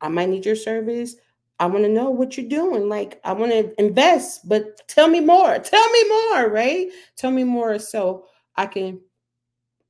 I 0.00 0.08
might 0.08 0.28
need 0.28 0.46
your 0.46 0.56
service. 0.56 1.16
I 1.58 1.66
want 1.66 1.84
to 1.84 1.90
know 1.90 2.08
what 2.10 2.36
you're 2.36 2.48
doing. 2.48 2.88
Like, 2.88 3.20
I 3.22 3.32
want 3.32 3.52
to 3.52 3.78
invest, 3.78 4.48
but 4.48 4.86
tell 4.88 5.08
me 5.08 5.20
more. 5.20 5.58
Tell 5.58 5.90
me 5.90 6.08
more, 6.08 6.48
right? 6.48 6.88
Tell 7.16 7.30
me 7.30 7.44
more 7.44 7.78
so 7.78 8.24
I 8.56 8.66
can 8.66 9.00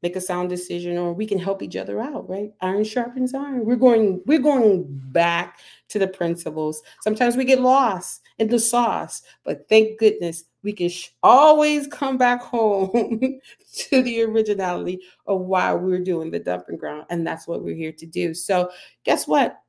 make 0.03 0.17
a 0.17 0.21
sound 0.21 0.49
decision 0.49 0.97
or 0.97 1.13
we 1.13 1.27
can 1.27 1.39
help 1.39 1.63
each 1.63 1.77
other 1.77 2.01
out, 2.01 2.29
right? 2.29 2.53
Iron 2.61 2.85
sharpens 2.85 3.35
iron. 3.35 3.65
We're 3.65 3.77
going, 3.77 4.23
we're 4.27 4.39
going 4.39 4.85
back 5.13 5.61
to 5.89 5.99
the 5.99 6.09
principles. 6.09 6.83
Sometimes 7.03 7.37
we 7.37 7.45
get 7.45 7.61
lost 7.61 8.23
in 8.39 8.49
the 8.49 8.59
sauce, 8.59 9.23
but 9.45 9.69
thank 9.69 9.99
goodness 9.99 10.45
we 10.63 10.73
can 10.73 10.89
sh- 10.89 11.09
always 11.23 11.87
come 11.87 12.17
back 12.17 12.43
home 12.43 13.41
to 13.75 14.03
the 14.03 14.23
originality 14.23 15.01
of 15.27 15.41
why 15.43 15.73
we're 15.75 16.01
doing 16.01 16.31
the 16.31 16.41
dumping 16.41 16.77
ground. 16.79 17.07
And 17.11 17.27
that's 17.27 17.47
what 17.47 17.63
we're 17.63 17.77
here 17.77 17.93
to 17.93 18.07
do. 18.07 18.35
So, 18.35 18.71
guess 19.05 19.27
what? 19.27 19.61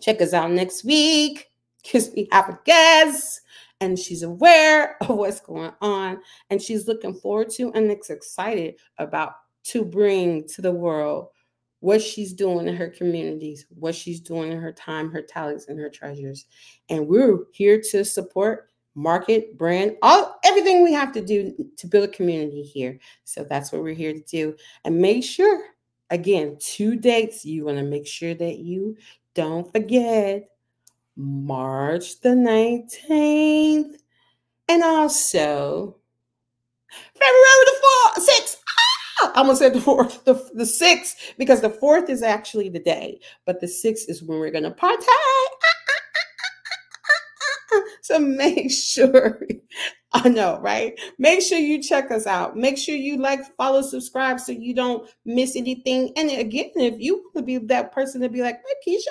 Check 0.00 0.20
us 0.20 0.32
out 0.32 0.50
next 0.50 0.84
week 0.84 1.50
because 1.82 2.10
we 2.14 2.28
have 2.32 2.48
a 2.48 2.58
guest 2.64 3.40
and 3.80 3.98
she's 3.98 4.22
aware 4.22 4.96
of 5.02 5.16
what's 5.16 5.40
going 5.40 5.72
on 5.80 6.20
and 6.50 6.60
she's 6.60 6.86
looking 6.86 7.14
forward 7.14 7.50
to 7.50 7.72
and 7.72 7.90
excited 7.90 8.74
about 8.98 9.34
to 9.62 9.84
bring 9.84 10.46
to 10.48 10.62
the 10.62 10.72
world 10.72 11.28
what 11.80 12.02
she's 12.02 12.32
doing 12.32 12.68
in 12.68 12.76
her 12.76 12.88
communities, 12.88 13.66
what 13.70 13.94
she's 13.94 14.20
doing 14.20 14.52
in 14.52 14.60
her 14.60 14.72
time, 14.72 15.10
her 15.10 15.22
talents, 15.22 15.66
and 15.68 15.78
her 15.78 15.88
treasures. 15.88 16.46
And 16.90 17.08
we're 17.08 17.38
here 17.52 17.80
to 17.90 18.04
support, 18.04 18.68
market, 18.94 19.56
brand, 19.56 19.96
all 20.02 20.38
everything 20.44 20.84
we 20.84 20.92
have 20.92 21.12
to 21.12 21.24
do 21.24 21.54
to 21.76 21.86
build 21.86 22.08
a 22.08 22.12
community 22.12 22.62
here. 22.62 22.98
So 23.24 23.44
that's 23.44 23.72
what 23.72 23.82
we're 23.82 23.94
here 23.94 24.12
to 24.12 24.20
do. 24.20 24.54
And 24.84 24.98
make 24.98 25.24
sure, 25.24 25.62
again, 26.10 26.58
two 26.60 26.96
dates. 26.96 27.44
You 27.44 27.64
want 27.64 27.78
to 27.78 27.84
make 27.84 28.06
sure 28.06 28.34
that 28.34 28.58
you 28.58 28.96
don't 29.34 29.70
forget 29.72 30.48
March 31.16 32.20
the 32.20 32.30
19th 32.30 33.96
and 34.68 34.82
also 34.82 35.96
February 37.14 37.64
the 37.66 37.76
4th, 38.16 38.28
6th. 38.28 38.56
I 39.22 39.32
almost 39.34 39.58
said 39.58 39.74
the 39.74 39.80
fourth, 39.80 40.24
the, 40.24 40.50
the 40.54 40.64
sixth, 40.64 41.34
because 41.36 41.60
the 41.60 41.68
fourth 41.68 42.08
is 42.08 42.22
actually 42.22 42.68
the 42.70 42.78
day, 42.78 43.20
but 43.44 43.60
the 43.60 43.68
sixth 43.68 44.08
is 44.08 44.22
when 44.22 44.38
we're 44.38 44.50
gonna 44.50 44.70
party. 44.70 45.04
so 48.02 48.18
make 48.18 48.70
sure 48.70 49.40
I 50.12 50.28
know, 50.28 50.58
right? 50.60 50.98
Make 51.18 51.40
sure 51.40 51.58
you 51.58 51.80
check 51.80 52.10
us 52.10 52.26
out. 52.26 52.56
Make 52.56 52.78
sure 52.78 52.96
you 52.96 53.16
like, 53.18 53.40
follow, 53.56 53.80
subscribe 53.80 54.40
so 54.40 54.50
you 54.50 54.74
don't 54.74 55.08
miss 55.24 55.54
anything. 55.54 56.12
And 56.16 56.30
again, 56.30 56.70
if 56.74 57.00
you 57.00 57.16
want 57.16 57.36
to 57.36 57.42
be 57.42 57.58
that 57.66 57.92
person 57.92 58.20
to 58.22 58.28
be 58.28 58.42
like, 58.42 58.60
Keisha, 58.86 59.06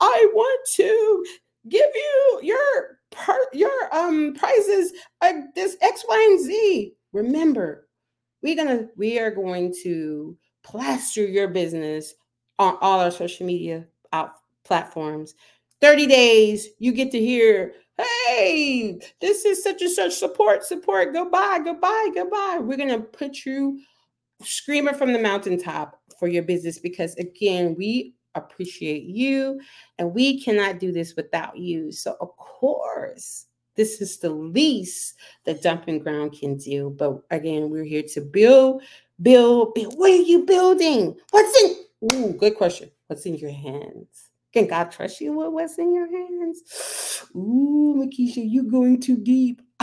I 0.00 0.28
want 0.32 0.68
to 0.76 1.24
give 1.68 1.90
you 1.94 2.40
your 2.42 2.98
per, 3.10 3.36
your 3.52 3.94
um 3.94 4.34
prizes 4.34 4.92
like 5.20 5.36
this 5.54 5.76
X, 5.82 6.04
Y, 6.08 6.28
and 6.30 6.44
Z. 6.44 6.94
Remember, 7.12 7.88
we're 8.42 8.56
gonna 8.56 8.86
we 8.96 9.18
are 9.18 9.32
going 9.32 9.74
to 9.82 10.36
plaster 10.62 11.26
your 11.26 11.48
business 11.48 12.14
on 12.58 12.76
all 12.80 13.00
our 13.00 13.10
social 13.10 13.46
media 13.46 13.86
out 14.12 14.34
platforms. 14.64 15.34
30 15.80 16.06
days, 16.06 16.68
you 16.78 16.92
get 16.92 17.10
to 17.10 17.18
hear, 17.18 17.74
hey, 17.98 18.98
this 19.20 19.44
is 19.44 19.62
such 19.62 19.82
and 19.82 19.90
such 19.90 20.14
support, 20.14 20.64
support, 20.64 21.12
goodbye, 21.12 21.60
goodbye, 21.62 22.10
goodbye. 22.14 22.58
We're 22.60 22.76
gonna 22.76 23.00
put 23.00 23.44
you 23.44 23.80
screaming 24.42 24.94
from 24.94 25.12
the 25.12 25.18
mountaintop 25.18 26.00
for 26.18 26.28
your 26.28 26.42
business 26.42 26.78
because 26.78 27.14
again, 27.16 27.74
we 27.76 28.14
appreciate 28.34 29.04
you 29.04 29.60
and 29.98 30.14
we 30.14 30.40
cannot 30.42 30.78
do 30.78 30.92
this 30.92 31.16
without 31.16 31.56
you. 31.56 31.90
So 31.90 32.16
of 32.20 32.36
course, 32.36 33.46
this 33.76 34.00
is 34.00 34.18
the 34.18 34.30
least 34.30 35.14
the 35.44 35.54
dumping 35.54 35.98
ground 35.98 36.36
can 36.38 36.56
do. 36.56 36.94
But 36.98 37.22
again, 37.30 37.70
we're 37.70 37.84
here 37.84 38.04
to 38.14 38.20
build, 38.20 38.82
build, 39.20 39.74
build. 39.74 39.94
What 39.96 40.10
are 40.10 40.16
you 40.16 40.44
building? 40.44 41.16
What's 41.30 41.62
in? 41.62 41.76
Ooh, 42.12 42.32
good 42.32 42.56
question. 42.56 42.90
What's 43.06 43.26
in 43.26 43.36
your 43.36 43.52
hands? 43.52 44.25
Can 44.56 44.66
God 44.68 44.90
trust 44.90 45.20
you 45.20 45.34
with 45.34 45.48
what's 45.48 45.76
in 45.76 45.94
your 45.94 46.10
hands? 46.10 47.26
Ooh, 47.36 47.94
Makisha, 47.98 48.42
you 48.42 48.62
going 48.62 48.98
too 48.98 49.18
deep. 49.18 49.60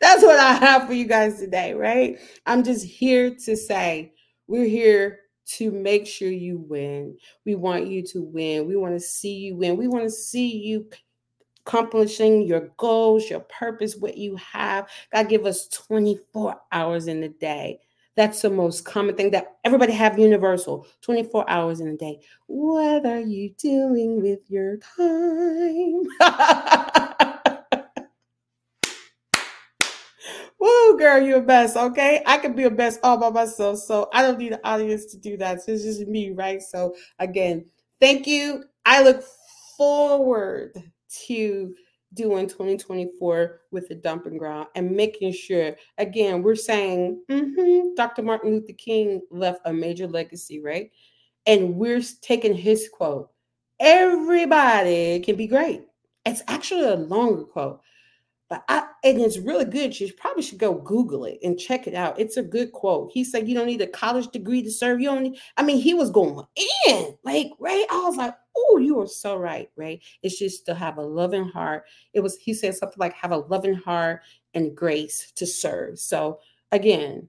That's 0.00 0.22
what 0.22 0.38
I 0.38 0.52
have 0.52 0.86
for 0.86 0.92
you 0.92 1.04
guys 1.04 1.40
today, 1.40 1.74
right? 1.74 2.16
I'm 2.46 2.62
just 2.62 2.86
here 2.86 3.34
to 3.46 3.56
say 3.56 4.12
we're 4.46 4.68
here 4.68 5.18
to 5.56 5.72
make 5.72 6.06
sure 6.06 6.30
you 6.30 6.58
win. 6.58 7.16
We 7.44 7.56
want 7.56 7.88
you 7.88 8.04
to 8.04 8.22
win. 8.22 8.68
We 8.68 8.76
want 8.76 8.94
to 8.94 9.00
see 9.00 9.34
you 9.34 9.56
win. 9.56 9.76
We 9.76 9.88
want 9.88 10.04
to 10.04 10.10
see 10.10 10.56
you 10.58 10.88
accomplishing 11.66 12.42
your 12.42 12.70
goals, 12.76 13.28
your 13.28 13.40
purpose, 13.40 13.96
what 13.96 14.16
you 14.16 14.36
have. 14.36 14.88
God 15.12 15.28
give 15.28 15.44
us 15.44 15.66
24 15.70 16.54
hours 16.70 17.08
in 17.08 17.20
the 17.20 17.30
day. 17.30 17.80
That's 18.16 18.42
the 18.42 18.50
most 18.50 18.84
common 18.84 19.16
thing 19.16 19.30
that 19.32 19.56
everybody 19.64 19.92
have 19.92 20.18
universal 20.18 20.86
24 21.02 21.48
hours 21.50 21.80
in 21.80 21.88
a 21.88 21.96
day. 21.96 22.20
What 22.46 23.04
are 23.06 23.20
you 23.20 23.50
doing 23.58 24.22
with 24.22 24.40
your 24.48 24.76
time? 24.76 26.04
Woo, 30.58 30.96
girl, 30.96 31.20
you're 31.20 31.38
a 31.38 31.42
best. 31.42 31.76
Okay. 31.76 32.22
I 32.26 32.38
can 32.38 32.54
be 32.54 32.62
a 32.64 32.70
best 32.70 33.00
all 33.02 33.18
by 33.18 33.30
myself. 33.30 33.80
So 33.80 34.08
I 34.14 34.22
don't 34.22 34.38
need 34.38 34.52
an 34.52 34.60
audience 34.64 35.06
to 35.06 35.18
do 35.18 35.36
that. 35.38 35.62
So 35.62 35.72
it's 35.72 35.82
just 35.82 36.06
me, 36.06 36.30
right? 36.30 36.62
So 36.62 36.94
again, 37.18 37.66
thank 38.00 38.26
you. 38.26 38.64
I 38.86 39.02
look 39.02 39.22
forward 39.76 40.72
to 41.26 41.74
doing 42.14 42.46
2024 42.46 43.60
with 43.70 43.88
the 43.88 43.94
dumping 43.94 44.38
ground 44.38 44.66
and 44.74 44.90
making 44.90 45.32
sure 45.32 45.76
again 45.98 46.42
we're 46.42 46.54
saying 46.54 47.22
mm-hmm, 47.30 47.94
dr 47.96 48.22
martin 48.22 48.52
luther 48.52 48.72
king 48.72 49.20
left 49.30 49.60
a 49.64 49.72
major 49.72 50.06
legacy 50.06 50.60
right 50.60 50.90
and 51.46 51.74
we're 51.74 52.02
taking 52.22 52.54
his 52.54 52.88
quote 52.92 53.30
everybody 53.80 55.20
can 55.20 55.36
be 55.36 55.46
great 55.46 55.82
it's 56.24 56.42
actually 56.48 56.84
a 56.84 56.94
longer 56.94 57.44
quote 57.44 57.80
but 58.50 58.62
I, 58.68 58.86
and 59.02 59.20
it's 59.20 59.38
really 59.38 59.64
good. 59.64 59.98
You 59.98 60.12
probably 60.12 60.42
should 60.42 60.58
go 60.58 60.74
Google 60.74 61.24
it 61.24 61.38
and 61.42 61.58
check 61.58 61.86
it 61.86 61.94
out. 61.94 62.20
It's 62.20 62.36
a 62.36 62.42
good 62.42 62.72
quote. 62.72 63.10
He 63.12 63.24
said, 63.24 63.48
"You 63.48 63.54
don't 63.54 63.66
need 63.66 63.80
a 63.80 63.86
college 63.86 64.28
degree 64.28 64.62
to 64.62 64.70
serve. 64.70 65.00
You 65.00 65.08
only." 65.08 65.38
I 65.56 65.62
mean, 65.62 65.80
he 65.80 65.94
was 65.94 66.10
going 66.10 66.44
in, 66.86 67.16
like, 67.24 67.50
right? 67.58 67.86
I 67.90 68.02
was 68.04 68.16
like, 68.16 68.34
"Oh, 68.56 68.78
you 68.78 69.00
are 69.00 69.06
so 69.06 69.36
right, 69.36 69.70
right?" 69.76 70.00
It's 70.22 70.38
just 70.38 70.66
to 70.66 70.74
have 70.74 70.98
a 70.98 71.02
loving 71.02 71.48
heart. 71.48 71.84
It 72.12 72.20
was. 72.20 72.36
He 72.36 72.54
said 72.54 72.74
something 72.74 72.98
like, 72.98 73.14
"Have 73.14 73.32
a 73.32 73.38
loving 73.38 73.74
heart 73.74 74.22
and 74.54 74.76
grace 74.76 75.32
to 75.36 75.46
serve." 75.46 75.98
So 75.98 76.40
again, 76.72 77.28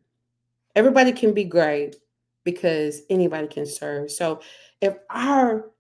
everybody 0.76 1.12
can 1.12 1.34
be 1.34 1.44
great 1.44 1.96
because 2.44 3.02
anybody 3.10 3.48
can 3.48 3.66
serve. 3.66 4.12
So 4.12 4.42
if 4.82 4.98
our 5.10 5.72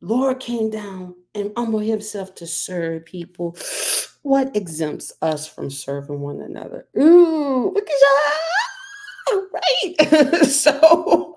Lord 0.00 0.40
came 0.40 0.70
down 0.70 1.14
and 1.34 1.52
humbled 1.56 1.84
himself 1.84 2.34
to 2.36 2.46
serve 2.46 3.04
people 3.04 3.56
what 4.22 4.54
exempts 4.54 5.12
us 5.22 5.46
from 5.46 5.70
serving 5.70 6.20
one 6.20 6.40
another? 6.40 6.86
Ooh, 6.98 7.72
look 7.74 7.88
at 7.88 7.96
y'all. 8.02 9.46
Right. 9.52 10.44
so 10.46 11.34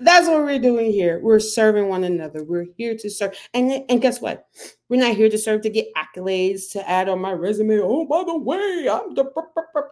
that's 0.00 0.26
what 0.26 0.44
we're 0.44 0.58
doing 0.58 0.92
here. 0.92 1.20
We're 1.20 1.40
serving 1.40 1.88
one 1.88 2.04
another. 2.04 2.44
We're 2.44 2.66
here 2.76 2.96
to 2.96 3.10
serve. 3.10 3.36
And, 3.54 3.84
and 3.88 4.00
guess 4.00 4.20
what? 4.20 4.46
We're 4.88 5.00
not 5.00 5.16
here 5.16 5.28
to 5.28 5.38
serve 5.38 5.62
to 5.62 5.70
get 5.70 5.88
accolades 5.94 6.70
to 6.72 6.88
add 6.88 7.08
on 7.08 7.20
my 7.20 7.32
resume. 7.32 7.80
Oh, 7.80 8.04
by 8.04 8.24
the 8.24 8.36
way, 8.36 8.88
I'm 8.90 9.14
the. 9.14 9.24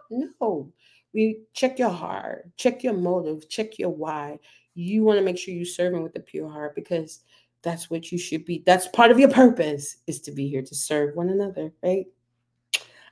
No. 0.09 0.71
We 1.13 1.41
check 1.53 1.79
your 1.79 1.89
heart, 1.89 2.49
check 2.57 2.83
your 2.83 2.93
motive, 2.93 3.49
check 3.49 3.79
your 3.79 3.89
why. 3.89 4.39
You 4.75 5.03
want 5.03 5.17
to 5.17 5.25
make 5.25 5.37
sure 5.37 5.53
you're 5.53 5.65
serving 5.65 6.03
with 6.03 6.15
a 6.15 6.19
pure 6.19 6.49
heart 6.49 6.75
because 6.75 7.21
that's 7.63 7.89
what 7.89 8.11
you 8.11 8.17
should 8.17 8.45
be. 8.45 8.63
That's 8.65 8.87
part 8.89 9.09
of 9.09 9.19
your 9.19 9.29
purpose 9.29 9.97
is 10.05 10.21
to 10.21 10.31
be 10.31 10.47
here 10.47 10.61
to 10.61 10.75
serve 10.75 11.15
one 11.15 11.29
another, 11.29 11.71
right? 11.81 12.05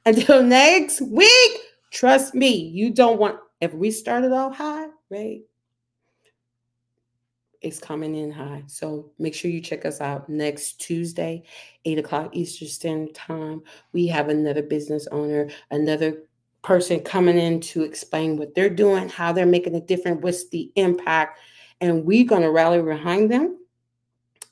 Until 0.05 0.43
next 0.43 1.01
week, 1.01 1.59
trust 1.91 2.35
me, 2.35 2.55
you 2.55 2.91
don't 2.91 3.17
want, 3.17 3.39
if 3.59 3.73
we 3.73 3.89
started 3.89 4.31
off 4.31 4.55
high, 4.55 4.87
right? 5.09 5.41
It's 7.65 7.79
coming 7.79 8.13
in 8.13 8.29
high. 8.29 8.61
So 8.67 9.09
make 9.17 9.33
sure 9.33 9.49
you 9.49 9.59
check 9.59 9.85
us 9.85 9.99
out 9.99 10.29
next 10.29 10.79
Tuesday, 10.79 11.41
8 11.85 11.97
o'clock 11.97 12.35
Eastern 12.35 12.67
Standard 12.67 13.15
Time. 13.15 13.63
We 13.91 14.05
have 14.05 14.29
another 14.29 14.61
business 14.61 15.07
owner, 15.11 15.49
another 15.71 16.19
person 16.61 16.99
coming 16.99 17.39
in 17.39 17.59
to 17.61 17.81
explain 17.81 18.37
what 18.37 18.53
they're 18.53 18.69
doing, 18.69 19.09
how 19.09 19.31
they're 19.31 19.47
making 19.47 19.73
a 19.73 19.81
difference, 19.81 20.21
what's 20.21 20.47
the 20.49 20.71
impact. 20.75 21.39
And 21.81 22.05
we're 22.05 22.27
going 22.27 22.43
to 22.43 22.51
rally 22.51 22.83
behind 22.83 23.31
them 23.31 23.57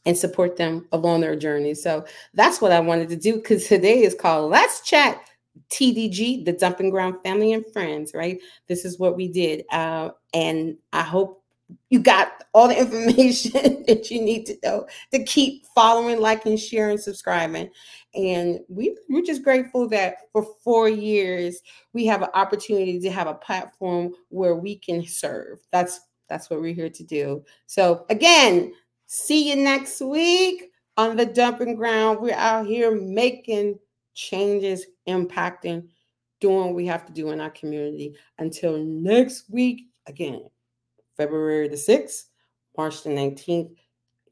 and 0.07 0.17
support 0.17 0.57
them 0.57 0.87
along 0.91 1.21
their 1.21 1.35
journey. 1.35 1.75
So 1.75 2.05
that's 2.33 2.61
what 2.61 2.71
I 2.71 2.79
wanted 2.79 3.09
to 3.09 3.15
do 3.15 3.35
because 3.35 3.67
today 3.67 4.01
is 4.01 4.15
called 4.15 4.49
Let's 4.49 4.81
Chat 4.81 5.21
TDG, 5.69 6.45
the 6.45 6.53
Dumping 6.53 6.89
Ground 6.89 7.17
Family 7.23 7.53
and 7.53 7.63
Friends, 7.73 8.15
right? 8.15 8.41
This 8.67 8.85
is 8.85 8.97
what 8.97 9.15
we 9.15 9.27
did. 9.27 9.65
Uh, 9.71 10.09
and 10.33 10.77
I 10.91 11.03
hope 11.03 11.42
you 11.89 11.99
got 11.99 12.43
all 12.53 12.67
the 12.67 12.79
information 12.79 13.83
that 13.87 14.09
you 14.11 14.21
need 14.21 14.45
to 14.45 14.57
know 14.63 14.87
to 15.11 15.23
keep 15.23 15.65
following, 15.73 16.19
liking, 16.19 16.57
sharing, 16.57 16.97
subscribing. 16.97 17.69
And 18.15 18.59
we, 18.67 18.97
we're 19.09 19.23
just 19.23 19.43
grateful 19.43 19.87
that 19.89 20.17
for 20.31 20.45
four 20.63 20.89
years 20.89 21.59
we 21.93 22.05
have 22.05 22.21
an 22.21 22.29
opportunity 22.33 22.99
to 22.99 23.11
have 23.11 23.27
a 23.27 23.33
platform 23.33 24.13
where 24.29 24.55
we 24.55 24.77
can 24.77 25.05
serve. 25.05 25.59
That's 25.71 25.99
that's 26.29 26.49
what 26.49 26.61
we're 26.61 26.73
here 26.73 26.89
to 26.89 27.03
do. 27.03 27.43
So 27.67 28.05
again, 28.09 28.73
See 29.15 29.49
you 29.49 29.55
next 29.57 30.01
week 30.01 30.71
on 30.97 31.15
the 31.15 31.25
dumping 31.27 31.75
ground. 31.75 32.19
We're 32.19 32.33
out 32.33 32.65
here 32.65 32.89
making 32.95 33.77
changes, 34.15 34.87
impacting, 35.07 35.87
doing 36.41 36.65
what 36.65 36.73
we 36.73 36.87
have 36.87 37.05
to 37.05 37.13
do 37.13 37.29
in 37.29 37.39
our 37.39 37.51
community. 37.51 38.15
Until 38.39 38.77
next 38.83 39.51
week, 39.51 39.83
again, 40.07 40.49
February 41.17 41.67
the 41.67 41.75
6th, 41.75 42.23
March 42.77 43.03
the 43.03 43.09
19th, 43.09 43.75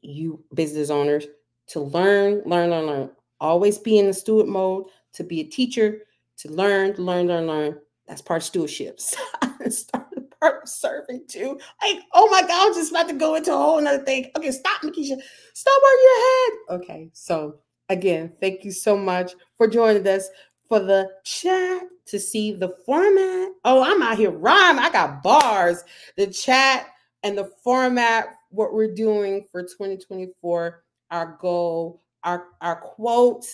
you 0.02 0.42
business 0.54 0.90
owners 0.90 1.26
to 1.68 1.80
learn, 1.80 2.42
learn, 2.44 2.70
learn, 2.70 2.86
learn. 2.86 3.10
Always 3.40 3.78
be 3.78 3.98
in 3.98 4.06
the 4.06 4.14
steward 4.14 4.46
mode, 4.46 4.86
to 5.14 5.24
be 5.24 5.40
a 5.40 5.44
teacher, 5.44 6.00
to 6.38 6.50
learn, 6.50 6.94
learn, 6.96 7.26
learn, 7.26 7.46
learn. 7.46 7.78
That's 8.06 8.22
part 8.22 8.38
of 8.42 8.46
stewardship. 8.46 9.00
Start 9.00 10.68
serving 10.68 11.24
too. 11.28 11.58
Like, 11.82 12.02
oh 12.14 12.28
my 12.30 12.42
God, 12.42 12.68
I'm 12.68 12.74
just 12.74 12.90
about 12.90 13.08
to 13.08 13.14
go 13.14 13.36
into 13.36 13.52
a 13.52 13.56
whole 13.56 13.80
nother 13.80 14.04
thing. 14.04 14.30
Okay, 14.36 14.50
stop, 14.50 14.82
Makisha. 14.82 15.16
Stop 15.54 15.82
on 15.82 16.02
your 16.02 16.18
head. 16.18 16.80
Okay, 16.80 17.10
so 17.12 17.58
again, 17.88 18.32
thank 18.40 18.64
you 18.64 18.72
so 18.72 18.96
much 18.96 19.34
for 19.56 19.68
joining 19.68 20.06
us 20.06 20.28
for 20.72 20.80
the 20.80 21.06
chat 21.22 21.82
to 22.06 22.18
see 22.18 22.50
the 22.50 22.74
format. 22.86 23.50
Oh, 23.62 23.82
I'm 23.82 24.00
out 24.00 24.16
here 24.16 24.30
rhyme. 24.30 24.78
I 24.78 24.88
got 24.88 25.22
bars. 25.22 25.84
The 26.16 26.28
chat 26.28 26.86
and 27.22 27.36
the 27.36 27.50
format, 27.62 28.36
what 28.48 28.72
we're 28.72 28.94
doing 28.94 29.44
for 29.52 29.62
2024, 29.62 30.82
our 31.10 31.38
goal, 31.42 32.02
our, 32.24 32.46
our 32.62 32.76
quote. 32.76 33.44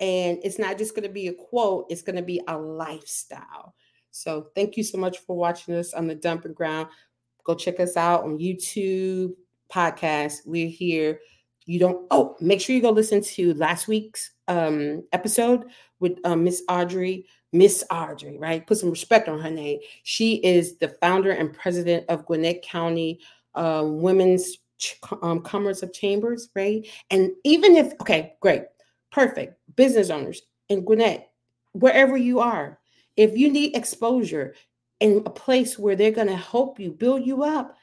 And 0.00 0.40
it's 0.42 0.58
not 0.58 0.78
just 0.78 0.96
going 0.96 1.06
to 1.06 1.14
be 1.14 1.28
a 1.28 1.32
quote, 1.32 1.86
it's 1.90 2.02
going 2.02 2.16
to 2.16 2.22
be 2.22 2.40
a 2.48 2.58
lifestyle 2.58 3.76
So 4.10 4.48
thank 4.56 4.76
you 4.76 4.82
so 4.82 4.98
much 4.98 5.18
for 5.18 5.36
watching 5.36 5.76
us 5.76 5.94
on 5.94 6.08
the 6.08 6.16
dumping 6.16 6.54
ground. 6.54 6.88
Go 7.44 7.54
check 7.54 7.78
us 7.78 7.96
out 7.96 8.24
on 8.24 8.40
YouTube 8.40 9.34
podcast. 9.72 10.38
We're 10.44 10.66
here. 10.66 11.20
You 11.66 11.78
don't 11.78 12.04
oh, 12.10 12.36
make 12.40 12.60
sure 12.60 12.74
you 12.74 12.82
go 12.82 12.90
listen 12.90 13.20
to 13.20 13.54
last 13.54 13.86
week's 13.86 14.32
um 14.48 15.04
episode 15.12 15.64
with 16.00 16.18
um, 16.24 16.44
Miss 16.44 16.62
Audrey. 16.68 17.26
Miss 17.50 17.82
Audrey, 17.90 18.36
right? 18.38 18.66
Put 18.66 18.76
some 18.76 18.90
respect 18.90 19.26
on 19.26 19.40
her 19.40 19.50
name. 19.50 19.78
She 20.02 20.34
is 20.34 20.76
the 20.76 20.88
founder 21.00 21.30
and 21.30 21.52
president 21.52 22.04
of 22.10 22.26
Gwinnett 22.26 22.60
County 22.60 23.20
uh, 23.54 23.84
Women's 23.86 24.58
um, 25.22 25.40
Commerce 25.40 25.82
of 25.82 25.92
Chambers, 25.92 26.50
right? 26.54 26.86
And 27.10 27.30
even 27.44 27.74
if, 27.76 27.94
okay, 28.02 28.34
great, 28.40 28.64
perfect. 29.10 29.54
Business 29.76 30.10
owners 30.10 30.42
in 30.68 30.84
Gwinnett, 30.84 31.30
wherever 31.72 32.16
you 32.16 32.40
are, 32.40 32.78
if 33.16 33.36
you 33.36 33.50
need 33.50 33.74
exposure 33.74 34.54
in 35.00 35.22
a 35.24 35.30
place 35.30 35.78
where 35.78 35.96
they're 35.96 36.10
going 36.10 36.28
to 36.28 36.36
help 36.36 36.78
you, 36.78 36.92
build 36.92 37.26
you 37.26 37.44
up, 37.44 37.76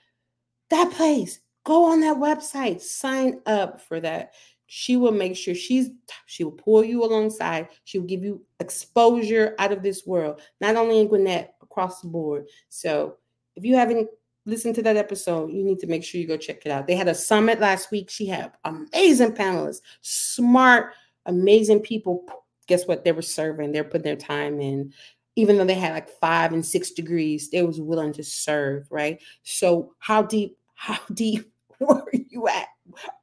that 0.70 0.92
place, 0.92 1.40
go 1.64 1.92
on 1.92 2.02
that 2.02 2.18
website, 2.18 2.82
sign 2.82 3.42
up 3.46 3.82
for 3.82 4.00
that. 4.00 4.34
She 4.68 4.98
will 4.98 5.12
make 5.12 5.36
sure 5.36 5.56
she's 5.56 5.90
she 6.26 6.44
will 6.44 6.52
pull 6.52 6.84
you 6.84 7.04
alongside. 7.04 7.70
She 7.84 8.00
will 8.00 8.08
give 8.08 8.24
you 8.24 8.42
exposure 8.60 9.56
out 9.60 9.72
of 9.72 9.84
this 9.84 10.06
world, 10.06 10.42
not 10.60 10.76
only 10.76 11.00
in 11.00 11.08
Gwinnett, 11.08 11.56
across 11.62 12.02
the 12.02 12.08
board. 12.08 12.48
So 12.70 13.18
if 13.56 13.64
you 13.64 13.76
haven't 13.76 14.10
listened 14.46 14.76
to 14.76 14.84
that 14.84 14.98
episode. 14.98 15.52
You 15.52 15.64
need 15.64 15.80
to 15.80 15.88
make 15.88 16.04
sure 16.04 16.22
you 16.22 16.28
go 16.28 16.38
check 16.38 16.66
it 16.66 16.72
out. 16.72 16.88
They 16.88 16.96
had 16.96 17.08
a 17.08 17.16
summit 17.16 17.60
last 17.60 17.92
week. 17.92 18.10
She 18.10 18.28
had 18.28 18.52
amazing 18.64 19.34
panelists, 19.34 19.82
smart, 20.02 20.94
amazing 21.26 21.80
people. 21.82 22.26
Guess 22.68 22.88
what? 22.88 23.04
They 23.04 23.12
were 23.12 23.22
serving. 23.22 23.72
They're 23.72 23.84
putting 23.84 24.04
their 24.04 24.16
time 24.16 24.62
in. 24.62 24.94
Even 25.36 25.58
though 25.58 25.66
they 25.66 25.74
had 25.74 25.94
like 25.94 26.10
five 26.10 26.54
and 26.54 26.66
six 26.66 26.92
degrees, 26.92 27.50
they 27.50 27.62
was 27.64 27.82
willing 27.82 28.14
to 28.14 28.24
serve, 28.24 28.88
right? 28.90 29.22
So 29.44 29.94
how 30.00 30.22
deep, 30.22 30.58
how 30.76 31.00
deep 31.14 31.52
were 31.80 32.10
you 32.14 32.48
at? 32.48 32.68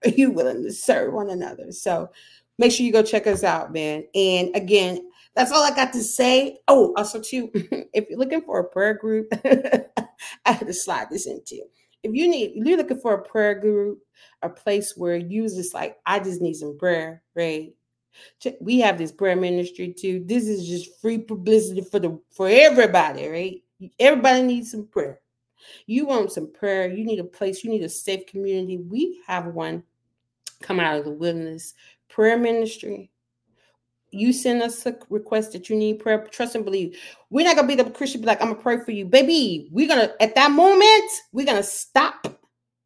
Are 0.04 0.10
you 0.16 0.30
willing 0.30 0.62
to 0.62 0.72
serve 0.72 1.12
one 1.12 1.30
another? 1.30 1.72
So 1.72 2.10
make 2.58 2.72
sure 2.72 2.86
you 2.86 2.92
go 2.92 3.02
check 3.02 3.26
us 3.26 3.44
out, 3.44 3.72
man. 3.72 4.04
And 4.14 4.54
again, 4.54 5.08
that's 5.34 5.52
all 5.52 5.62
I 5.64 5.74
got 5.74 5.92
to 5.94 6.02
say. 6.02 6.58
Oh, 6.68 6.92
also 6.96 7.20
too, 7.20 7.50
if 7.54 8.08
you're 8.08 8.18
looking 8.18 8.42
for 8.42 8.58
a 8.60 8.64
prayer 8.64 8.94
group, 8.94 9.28
I 9.44 10.52
had 10.52 10.66
to 10.66 10.72
slide 10.72 11.08
this 11.10 11.26
into. 11.26 11.60
If 12.02 12.14
you 12.14 12.28
need, 12.28 12.52
if 12.56 12.66
you're 12.66 12.76
looking 12.76 13.00
for 13.00 13.14
a 13.14 13.22
prayer 13.22 13.54
group, 13.54 14.00
a 14.42 14.48
place 14.48 14.94
where 14.96 15.16
you 15.16 15.42
just 15.44 15.72
like, 15.72 15.98
I 16.04 16.18
just 16.18 16.40
need 16.40 16.54
some 16.54 16.76
prayer, 16.76 17.22
right? 17.34 17.72
We 18.60 18.80
have 18.80 18.98
this 18.98 19.12
prayer 19.12 19.36
ministry 19.36 19.94
too. 19.96 20.22
This 20.26 20.46
is 20.46 20.68
just 20.68 21.00
free 21.00 21.18
publicity 21.18 21.80
for 21.80 21.98
the 21.98 22.20
for 22.30 22.48
everybody, 22.48 23.28
right? 23.28 23.62
Everybody 23.98 24.42
needs 24.42 24.70
some 24.70 24.86
prayer. 24.86 25.21
You 25.86 26.06
want 26.06 26.32
some 26.32 26.52
prayer, 26.52 26.88
you 26.88 27.04
need 27.04 27.18
a 27.18 27.24
place, 27.24 27.64
you 27.64 27.70
need 27.70 27.82
a 27.82 27.88
safe 27.88 28.26
community. 28.26 28.78
We 28.78 29.20
have 29.26 29.46
one 29.46 29.82
coming 30.60 30.86
out 30.86 30.98
of 30.98 31.04
the 31.04 31.10
wilderness 31.10 31.74
prayer 32.08 32.38
ministry 32.38 33.10
you 34.12 34.32
send 34.32 34.62
us 34.62 34.84
a 34.86 34.96
request 35.08 35.52
that 35.52 35.68
you 35.68 35.76
need 35.76 35.98
prayer, 35.98 36.26
trust 36.30 36.54
and 36.54 36.64
believe. 36.64 36.98
We're 37.30 37.46
not 37.46 37.56
gonna 37.56 37.66
be 37.66 37.74
the 37.74 37.90
Christian 37.90 38.20
be 38.20 38.26
like, 38.26 38.40
I'm 38.40 38.50
gonna 38.50 38.60
pray 38.60 38.78
for 38.84 38.92
you, 38.92 39.06
baby. 39.06 39.68
We're 39.72 39.88
gonna 39.88 40.12
at 40.20 40.34
that 40.34 40.50
moment, 40.50 41.10
we're 41.32 41.46
gonna 41.46 41.62
stop 41.62 42.38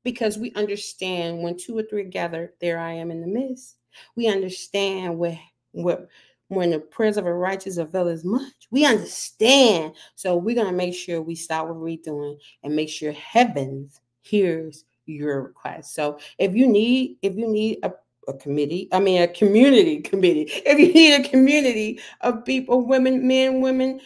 because 0.04 0.38
we 0.38 0.52
understand 0.54 1.42
when 1.42 1.58
two 1.58 1.76
or 1.76 1.82
three 1.82 2.04
gather, 2.04 2.54
there 2.60 2.78
I 2.78 2.92
am 2.92 3.10
in 3.10 3.20
the 3.20 3.26
midst. 3.26 3.76
We 4.14 4.28
understand 4.28 5.18
where 5.18 5.38
what 5.72 6.08
when 6.48 6.70
the 6.70 6.78
prayers 6.78 7.16
of 7.16 7.26
a 7.26 7.34
righteous 7.34 7.76
avail 7.76 8.08
as 8.08 8.24
much. 8.24 8.52
We 8.70 8.84
understand. 8.84 9.94
So 10.14 10.36
we're 10.36 10.54
gonna 10.56 10.72
make 10.72 10.94
sure 10.94 11.20
we 11.20 11.34
stop 11.34 11.66
what 11.66 11.76
we're 11.76 11.96
doing 11.96 12.38
and 12.62 12.76
make 12.76 12.88
sure 12.88 13.12
heavens 13.12 14.00
hears 14.22 14.84
your 15.06 15.42
request. 15.42 15.94
So 15.94 16.18
if 16.38 16.54
you 16.54 16.66
need, 16.66 17.18
if 17.22 17.34
you 17.36 17.48
need 17.48 17.78
a 17.82 17.92
a 18.28 18.34
committee, 18.34 18.88
I 18.92 18.98
mean, 18.98 19.22
a 19.22 19.28
community 19.28 20.00
committee. 20.02 20.50
If 20.50 20.78
you 20.78 20.92
need 20.92 21.24
a 21.24 21.28
community 21.28 22.00
of 22.22 22.44
people, 22.44 22.84
women, 22.84 23.26
men, 23.26 23.60
women, 23.60 24.00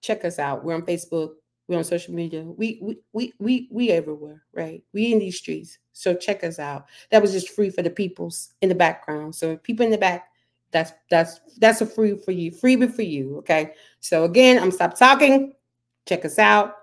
check 0.00 0.24
us 0.24 0.38
out. 0.38 0.64
We're 0.64 0.74
on 0.74 0.82
Facebook. 0.82 1.32
We're 1.68 1.78
on 1.78 1.84
social 1.84 2.14
media. 2.14 2.42
We 2.42 2.78
we 2.80 2.98
we 3.12 3.34
we 3.38 3.68
we 3.70 3.90
everywhere, 3.90 4.42
right? 4.54 4.82
We 4.94 5.12
in 5.12 5.18
these 5.18 5.36
streets. 5.36 5.78
So 5.92 6.14
check 6.14 6.42
us 6.42 6.58
out. 6.58 6.86
That 7.10 7.20
was 7.20 7.32
just 7.32 7.50
free 7.50 7.70
for 7.70 7.82
the 7.82 7.90
peoples 7.90 8.54
in 8.62 8.70
the 8.70 8.74
background. 8.74 9.34
So 9.34 9.56
people 9.58 9.84
in 9.84 9.92
the 9.92 9.98
back, 9.98 10.28
that's 10.70 10.92
that's 11.10 11.40
that's 11.58 11.80
a 11.80 11.86
free 11.86 12.16
for 12.16 12.32
you, 12.32 12.50
freebie 12.50 12.92
for 12.92 13.02
you. 13.02 13.38
Okay. 13.38 13.72
So 14.00 14.24
again, 14.24 14.62
I'm 14.62 14.70
stop 14.70 14.98
talking. 14.98 15.54
Check 16.06 16.24
us 16.24 16.38
out. 16.38 16.74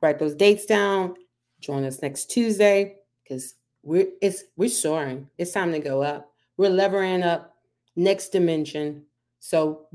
Write 0.00 0.18
those 0.18 0.34
dates 0.34 0.66
down. 0.66 1.14
Join 1.60 1.84
us 1.84 2.02
next 2.02 2.26
Tuesday 2.26 2.96
because 3.22 3.54
we're 3.82 4.08
it's 4.20 4.44
we're 4.56 4.68
soaring. 4.68 5.28
It's 5.38 5.52
time 5.52 5.72
to 5.72 5.78
go 5.78 6.02
up. 6.02 6.32
We're 6.56 6.70
levering 6.70 7.22
up 7.22 7.56
next 7.96 8.30
dimension. 8.30 9.04
So 9.40 9.86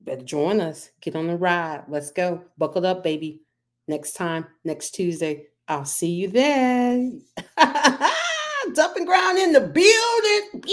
better 0.00 0.22
join 0.22 0.60
us. 0.60 0.90
Get 1.00 1.16
on 1.16 1.26
the 1.26 1.36
ride. 1.36 1.84
Let's 1.88 2.10
go. 2.10 2.44
Buckle 2.56 2.86
up, 2.86 3.02
baby. 3.02 3.42
Next 3.86 4.12
time, 4.12 4.46
next 4.64 4.90
Tuesday. 4.90 5.46
I'll 5.68 5.84
see 5.84 6.10
you 6.10 6.28
then. 6.28 7.22
Dumping 8.74 9.04
ground 9.04 9.38
in 9.38 9.52
the 9.52 9.60
building. 9.60 10.64